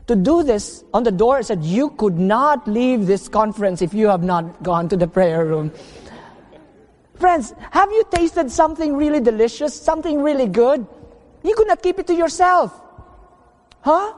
[0.08, 1.38] to do this on the door.
[1.38, 5.08] I said, You could not leave this conference if you have not gone to the
[5.08, 5.72] prayer room.
[7.16, 10.86] Friends, have you tasted something really delicious, something really good?
[11.48, 12.76] You could not keep it to yourself.
[13.80, 14.14] Huh?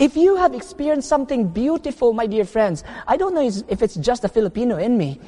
[0.00, 4.24] If you have experienced something beautiful, my dear friends, I don't know if it's just
[4.24, 5.20] a Filipino in me.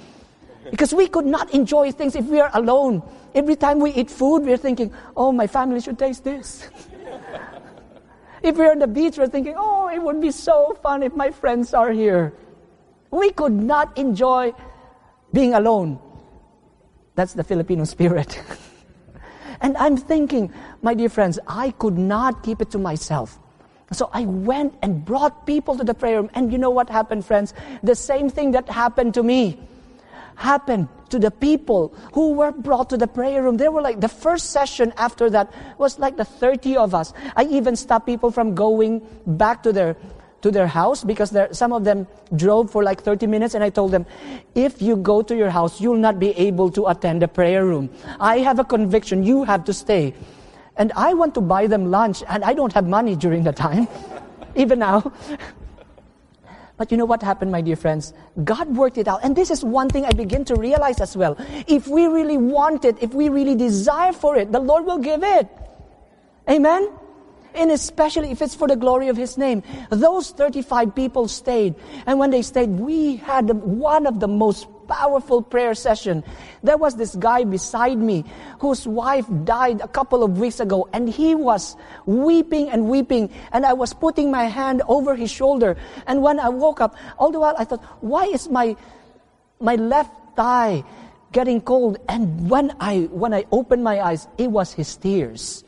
[0.69, 3.03] Because we could not enjoy things if we are alone.
[3.37, 6.67] Every time we eat food, we're thinking, oh, my family should taste this.
[8.43, 11.31] if we're on the beach, we're thinking, oh, it would be so fun if my
[11.31, 12.33] friends are here.
[13.13, 14.55] We could not enjoy
[15.33, 16.01] being alone.
[17.15, 18.43] That's the Filipino spirit.
[19.61, 20.53] and I'm thinking,
[20.83, 23.39] my dear friends, I could not keep it to myself.
[23.93, 26.31] So I went and brought people to the prayer room.
[26.35, 27.55] And you know what happened, friends?
[27.83, 29.59] The same thing that happened to me
[30.37, 33.57] happened to the people who were brought to the prayer room.
[33.57, 37.13] They were like, the first session after that was like the 30 of us.
[37.37, 39.97] I even stopped people from going back to their
[40.45, 43.71] to their house because there, some of them drove for like 30 minutes and I
[43.71, 44.05] told them,
[44.55, 47.89] if you go to your house, you'll not be able to attend the prayer room.
[48.21, 50.13] I have a conviction, you have to stay.
[50.77, 53.89] And I want to buy them lunch and I don't have money during the time,
[54.55, 55.13] even now.
[56.77, 58.13] But you know what happened, my dear friends?
[58.43, 59.21] God worked it out.
[59.23, 61.37] And this is one thing I begin to realize as well.
[61.69, 65.23] If we really want it, if we really desire for it, the Lord will give
[65.23, 65.47] it.
[66.51, 66.91] Amen?
[67.55, 69.63] And especially if it's for the glory of His name.
[69.91, 71.75] Those 35 people stayed.
[72.07, 76.25] And when they stayed, we had one of the most powerful prayer session.
[76.63, 78.25] There was this guy beside me
[78.61, 81.77] whose wife died a couple of weeks ago and he was
[82.07, 85.77] weeping and weeping and I was putting my hand over his shoulder.
[86.07, 88.77] And when I woke up, all the while I thought, why is my,
[89.61, 90.85] my left thigh
[91.33, 91.99] getting cold?
[92.09, 95.64] And when I, when I opened my eyes, it was his tears.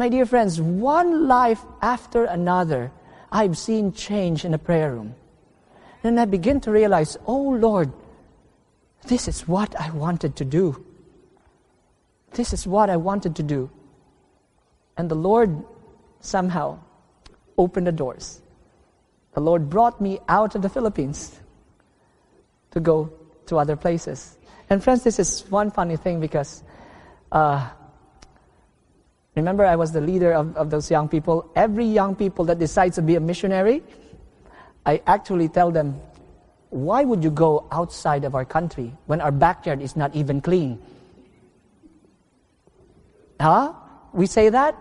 [0.00, 2.90] My dear friends, one life after another,
[3.30, 5.14] I've seen change in the prayer room.
[6.02, 7.92] And I begin to realize, oh Lord,
[9.08, 10.82] this is what I wanted to do.
[12.30, 13.68] This is what I wanted to do.
[14.96, 15.62] And the Lord
[16.20, 16.78] somehow
[17.58, 18.40] opened the doors.
[19.34, 21.38] The Lord brought me out of the Philippines
[22.70, 23.12] to go
[23.48, 24.38] to other places.
[24.70, 26.62] And friends, this is one funny thing because
[27.32, 27.68] uh,
[29.36, 31.50] Remember, I was the leader of, of those young people.
[31.54, 33.82] Every young people that decides to be a missionary,
[34.84, 36.00] I actually tell them,
[36.70, 40.80] why would you go outside of our country when our backyard is not even clean?
[43.40, 43.72] Huh?
[44.12, 44.76] We say that?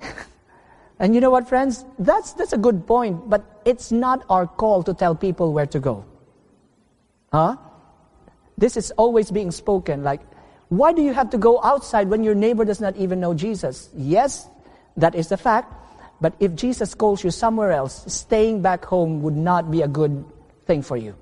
[0.98, 1.84] and you know what, friends?
[1.98, 5.78] That's, that's a good point, but it's not our call to tell people where to
[5.78, 6.04] go.
[7.32, 7.56] Huh?
[8.56, 10.20] This is always being spoken like,
[10.68, 13.88] why do you have to go outside when your neighbor does not even know Jesus?
[13.96, 14.48] Yes,
[14.96, 15.72] that is the fact.
[16.20, 20.24] But if Jesus calls you somewhere else, staying back home would not be a good
[20.66, 21.14] thing for you.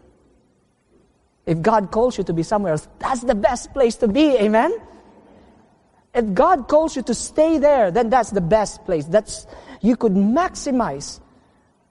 [1.45, 4.37] If God calls you to be somewhere else, that's the best place to be.
[4.37, 4.75] Amen?
[6.13, 9.05] If God calls you to stay there, then that's the best place.
[9.05, 9.47] That's,
[9.81, 11.21] you could maximize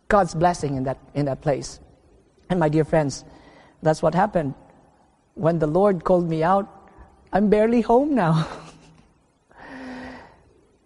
[0.09, 1.79] God's blessing in that, in that place.
[2.49, 3.23] And my dear friends,
[3.81, 4.55] that's what happened.
[5.35, 6.67] When the Lord called me out,
[7.35, 8.47] I'm barely home now.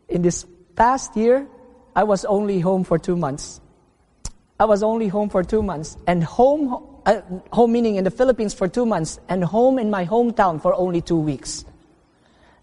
[0.09, 1.47] In this past year,
[1.95, 3.61] I was only home for two months.
[4.59, 5.95] I was only home for two months.
[6.07, 7.21] And home, uh,
[7.53, 11.01] home meaning in the Philippines for two months, and home in my hometown for only
[11.01, 11.65] two weeks.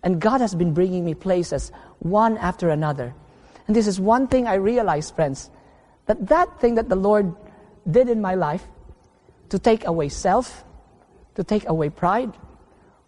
[0.02, 1.70] And God has been bringing me places
[2.00, 3.14] one after another.
[3.68, 5.48] And this is one thing I realized, friends,
[6.06, 7.32] that that thing that the Lord
[7.88, 8.66] did in my life
[9.50, 10.64] to take away self,
[11.36, 12.32] to take away pride,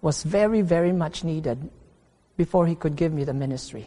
[0.00, 1.70] was very, very much needed
[2.36, 3.86] before he could give me the ministry.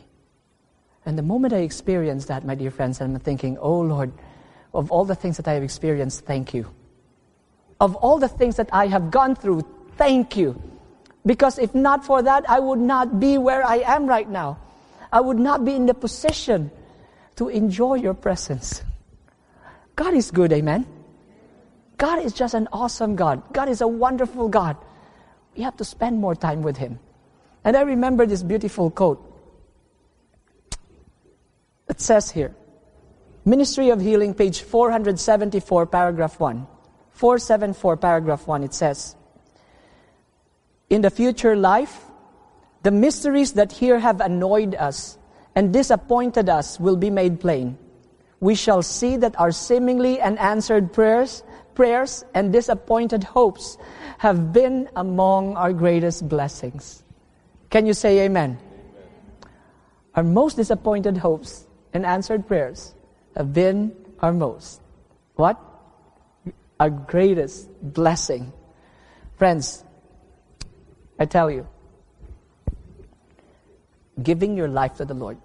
[1.05, 4.11] And the moment I experienced that, my dear friends, I'm thinking, oh Lord,
[4.73, 6.67] of all the things that I have experienced, thank you.
[7.79, 9.65] Of all the things that I have gone through,
[9.97, 10.61] thank you.
[11.25, 14.59] Because if not for that, I would not be where I am right now.
[15.11, 16.71] I would not be in the position
[17.35, 18.83] to enjoy your presence.
[19.95, 20.85] God is good, amen?
[21.97, 23.41] God is just an awesome God.
[23.53, 24.77] God is a wonderful God
[25.55, 26.99] we have to spend more time with Him.
[27.63, 29.27] And I remember this beautiful quote.
[31.89, 32.55] It says here
[33.43, 36.67] Ministry of Healing, page 474, paragraph 1.
[37.11, 39.15] 474, paragraph 1, it says
[40.89, 42.05] In the future life,
[42.83, 45.17] the mysteries that here have annoyed us
[45.55, 47.77] and disappointed us will be made plain.
[48.39, 51.43] We shall see that our seemingly unanswered prayers,
[51.75, 53.77] prayers and disappointed hopes
[54.17, 57.03] have been among our greatest blessings.
[57.69, 58.59] Can you say amen?
[58.59, 59.49] amen?
[60.15, 62.93] Our most disappointed hopes and answered prayers
[63.35, 64.81] have been our most.
[65.35, 65.59] What?
[66.79, 68.51] Our greatest blessing.
[69.37, 69.83] Friends,
[71.17, 71.67] I tell you,
[74.21, 75.37] giving your life to the Lord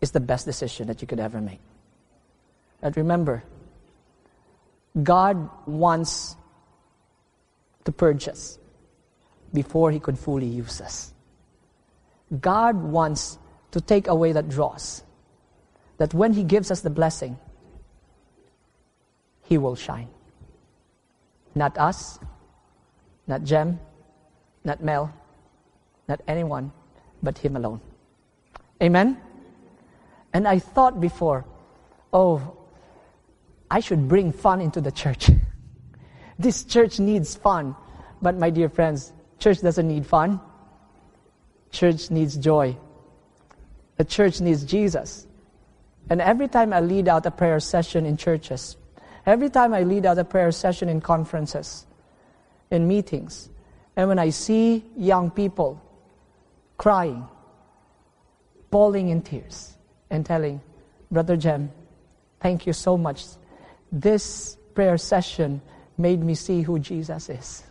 [0.00, 1.60] is the best decision that you could ever make.
[2.82, 3.44] And remember,
[5.02, 6.36] God wants
[7.84, 8.58] to purge us
[9.52, 11.12] before He could fully use us.
[12.40, 13.38] God wants
[13.72, 15.02] to take away that dross,
[15.98, 17.38] that when He gives us the blessing,
[19.44, 20.08] He will shine.
[21.54, 22.18] Not us,
[23.26, 23.80] not Gem,
[24.64, 25.12] not Mel,
[26.08, 26.72] not anyone,
[27.22, 27.80] but Him alone.
[28.82, 29.20] Amen?
[30.32, 31.44] And I thought before,
[32.12, 32.56] oh,
[33.70, 35.30] I should bring fun into the church.
[36.38, 37.76] this church needs fun.
[38.20, 40.40] But my dear friends, church doesn't need fun.
[41.70, 42.76] Church needs joy.
[43.96, 45.26] The church needs Jesus.
[46.08, 48.76] And every time I lead out a prayer session in churches,
[49.24, 51.86] every time I lead out a prayer session in conferences,
[52.70, 53.48] in meetings,
[53.96, 55.80] and when I see young people
[56.76, 57.28] crying,
[58.70, 59.76] bawling in tears,
[60.08, 60.60] and telling,
[61.10, 61.70] Brother Gem,
[62.40, 63.24] thank you so much.
[63.92, 65.60] This prayer session
[65.98, 67.62] made me see who Jesus is.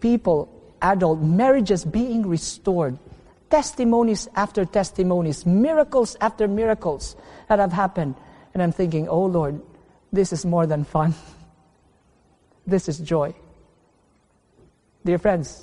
[0.00, 0.48] People,
[0.80, 2.98] adult marriages being restored,
[3.50, 7.16] testimonies after testimonies, miracles after miracles
[7.48, 8.14] that have happened.
[8.52, 9.60] And I'm thinking, oh Lord,
[10.12, 11.14] this is more than fun.
[12.66, 13.34] this is joy.
[15.04, 15.60] Dear friends,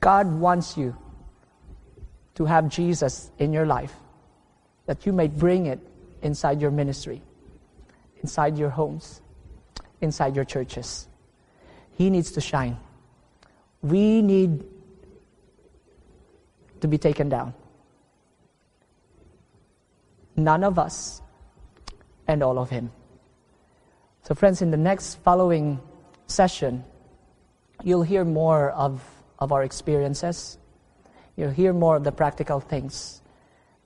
[0.00, 0.96] God wants you
[2.36, 3.94] to have Jesus in your life,
[4.86, 5.80] that you may bring it
[6.22, 7.22] inside your ministry,
[8.22, 9.20] inside your homes,
[10.00, 11.08] inside your churches.
[11.96, 12.76] He needs to shine.
[13.82, 14.64] We need
[16.80, 17.54] to be taken down.
[20.36, 21.20] None of us
[22.28, 22.92] and all of Him.
[24.22, 25.80] So, friends, in the next following
[26.26, 26.84] session,
[27.82, 29.02] you'll hear more of,
[29.38, 30.58] of our experiences.
[31.36, 33.22] You'll hear more of the practical things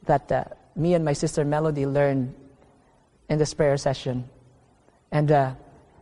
[0.04, 2.34] that uh, me and my sister Melody learned
[3.32, 4.28] in this prayer session.
[5.10, 5.54] And uh,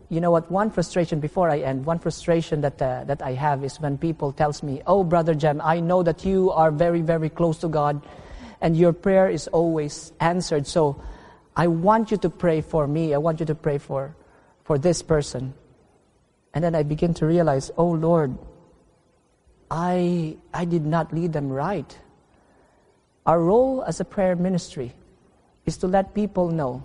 [0.09, 0.51] you know what?
[0.51, 4.33] One frustration before I end, one frustration that uh, that I have is when people
[4.33, 8.03] tells me, "Oh, brother Gem, I know that you are very, very close to God,
[8.61, 10.67] and your prayer is always answered.
[10.67, 11.01] So,
[11.55, 13.15] I want you to pray for me.
[13.15, 14.17] I want you to pray for
[14.65, 15.55] for this person."
[16.53, 18.35] And then I begin to realize, "Oh Lord,
[19.71, 21.99] I I did not lead them right."
[23.25, 24.99] Our role as a prayer ministry
[25.65, 26.83] is to let people know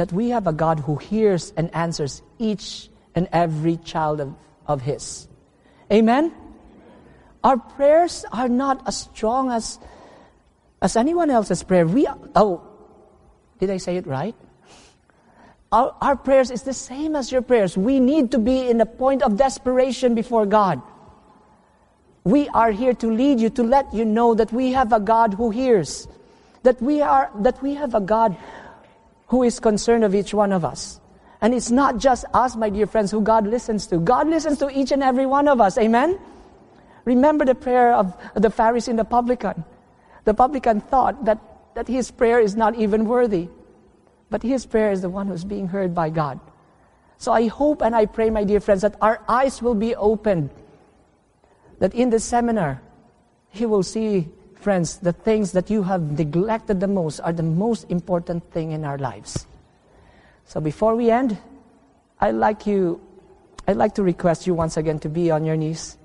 [0.00, 4.34] that we have a God who hears and answers each and every child of,
[4.66, 5.28] of His.
[5.92, 6.32] Amen?
[7.44, 9.78] Our prayers are not as strong as,
[10.80, 11.86] as anyone else's prayer.
[11.86, 12.66] We, oh,
[13.58, 14.34] did I say it right?
[15.70, 17.76] Our, our prayers is the same as your prayers.
[17.76, 20.80] We need to be in a point of desperation before God.
[22.24, 25.34] We are here to lead you, to let you know that we have a God
[25.34, 26.08] who hears.
[26.62, 28.34] That we are, that we have a God
[29.30, 31.00] who is concerned of each one of us.
[31.40, 33.98] And it's not just us, my dear friends, who God listens to.
[33.98, 35.78] God listens to each and every one of us.
[35.78, 36.18] Amen?
[37.04, 39.64] Remember the prayer of the Pharisee and the publican.
[40.24, 41.38] The publican thought that,
[41.76, 43.48] that his prayer is not even worthy.
[44.30, 46.40] But his prayer is the one who's being heard by God.
[47.18, 50.50] So I hope and I pray, my dear friends, that our eyes will be opened.
[51.78, 52.82] That in the seminar,
[53.48, 54.28] he will see
[54.60, 58.84] Friends, the things that you have neglected the most are the most important thing in
[58.84, 59.46] our lives.
[60.44, 61.38] So before we end,
[62.20, 63.00] I'd like you,
[63.66, 65.96] I'd like to request you once again to be on your knees.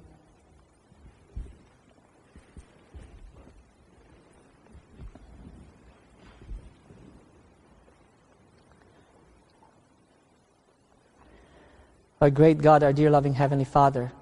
[12.22, 14.14] Our great God, our dear loving Heavenly Father,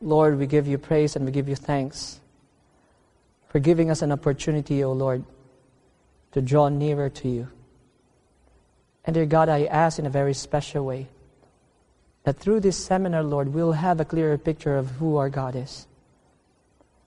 [0.00, 2.18] Lord, we give you praise and we give you thanks
[3.54, 5.22] for giving us an opportunity, O Lord,
[6.32, 7.46] to draw nearer to you.
[9.04, 11.06] And dear God, I ask in a very special way
[12.24, 15.86] that through this seminar, Lord, we'll have a clearer picture of who our God is.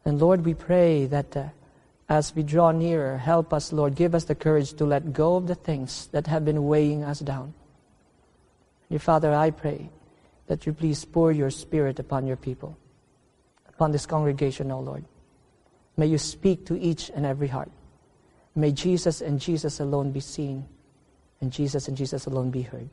[0.06, 1.48] And Lord, we pray that uh,
[2.08, 5.48] as we draw nearer, help us, Lord, give us the courage to let go of
[5.48, 7.56] the things that have been weighing us down.
[8.89, 9.89] Dear Father, I pray
[10.45, 12.78] that you please pour your Spirit upon your people,
[13.68, 15.04] upon this congregation, O Lord.
[15.98, 17.72] May you speak to each and every heart.
[18.56, 20.66] May Jesus and Jesus alone be seen,
[21.41, 22.89] and Jesus and Jesus alone be heard.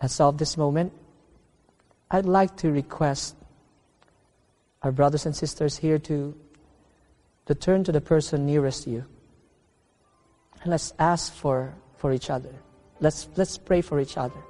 [0.00, 0.92] As of this moment,
[2.10, 3.36] I'd like to request
[4.82, 6.34] our brothers and sisters here to,
[7.46, 9.04] to turn to the person nearest you.
[10.62, 12.54] And let's ask for, for each other.
[13.00, 14.40] Let's, let's pray for each other.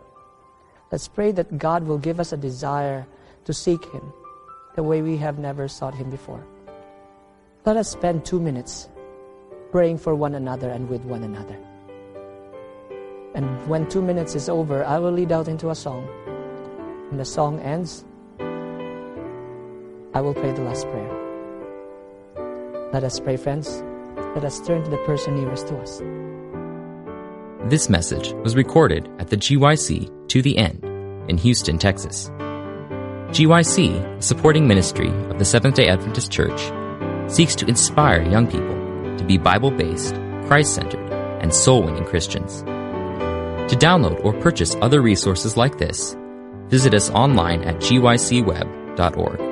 [0.90, 3.07] Let's pray that God will give us a desire
[3.44, 4.12] to seek Him
[4.74, 6.44] the way we have never sought Him before.
[7.64, 8.88] Let us spend two minutes
[9.70, 11.56] praying for one another and with one another.
[13.34, 16.06] And when two minutes is over, I will lead out into a song.
[17.08, 18.04] When the song ends,
[20.14, 21.18] I will pray the last prayer.
[22.92, 23.82] Let us pray, friends.
[24.34, 26.02] Let us turn to the person nearest to us.
[27.70, 30.84] This message was recorded at the GYC To the End
[31.30, 32.30] in Houston, Texas.
[33.32, 36.60] GYC, supporting ministry of the Seventh day Adventist Church,
[37.32, 40.14] seeks to inspire young people to be Bible based,
[40.46, 41.10] Christ centered,
[41.40, 42.60] and soul winning Christians.
[42.60, 46.14] To download or purchase other resources like this,
[46.66, 49.51] visit us online at gycweb.org.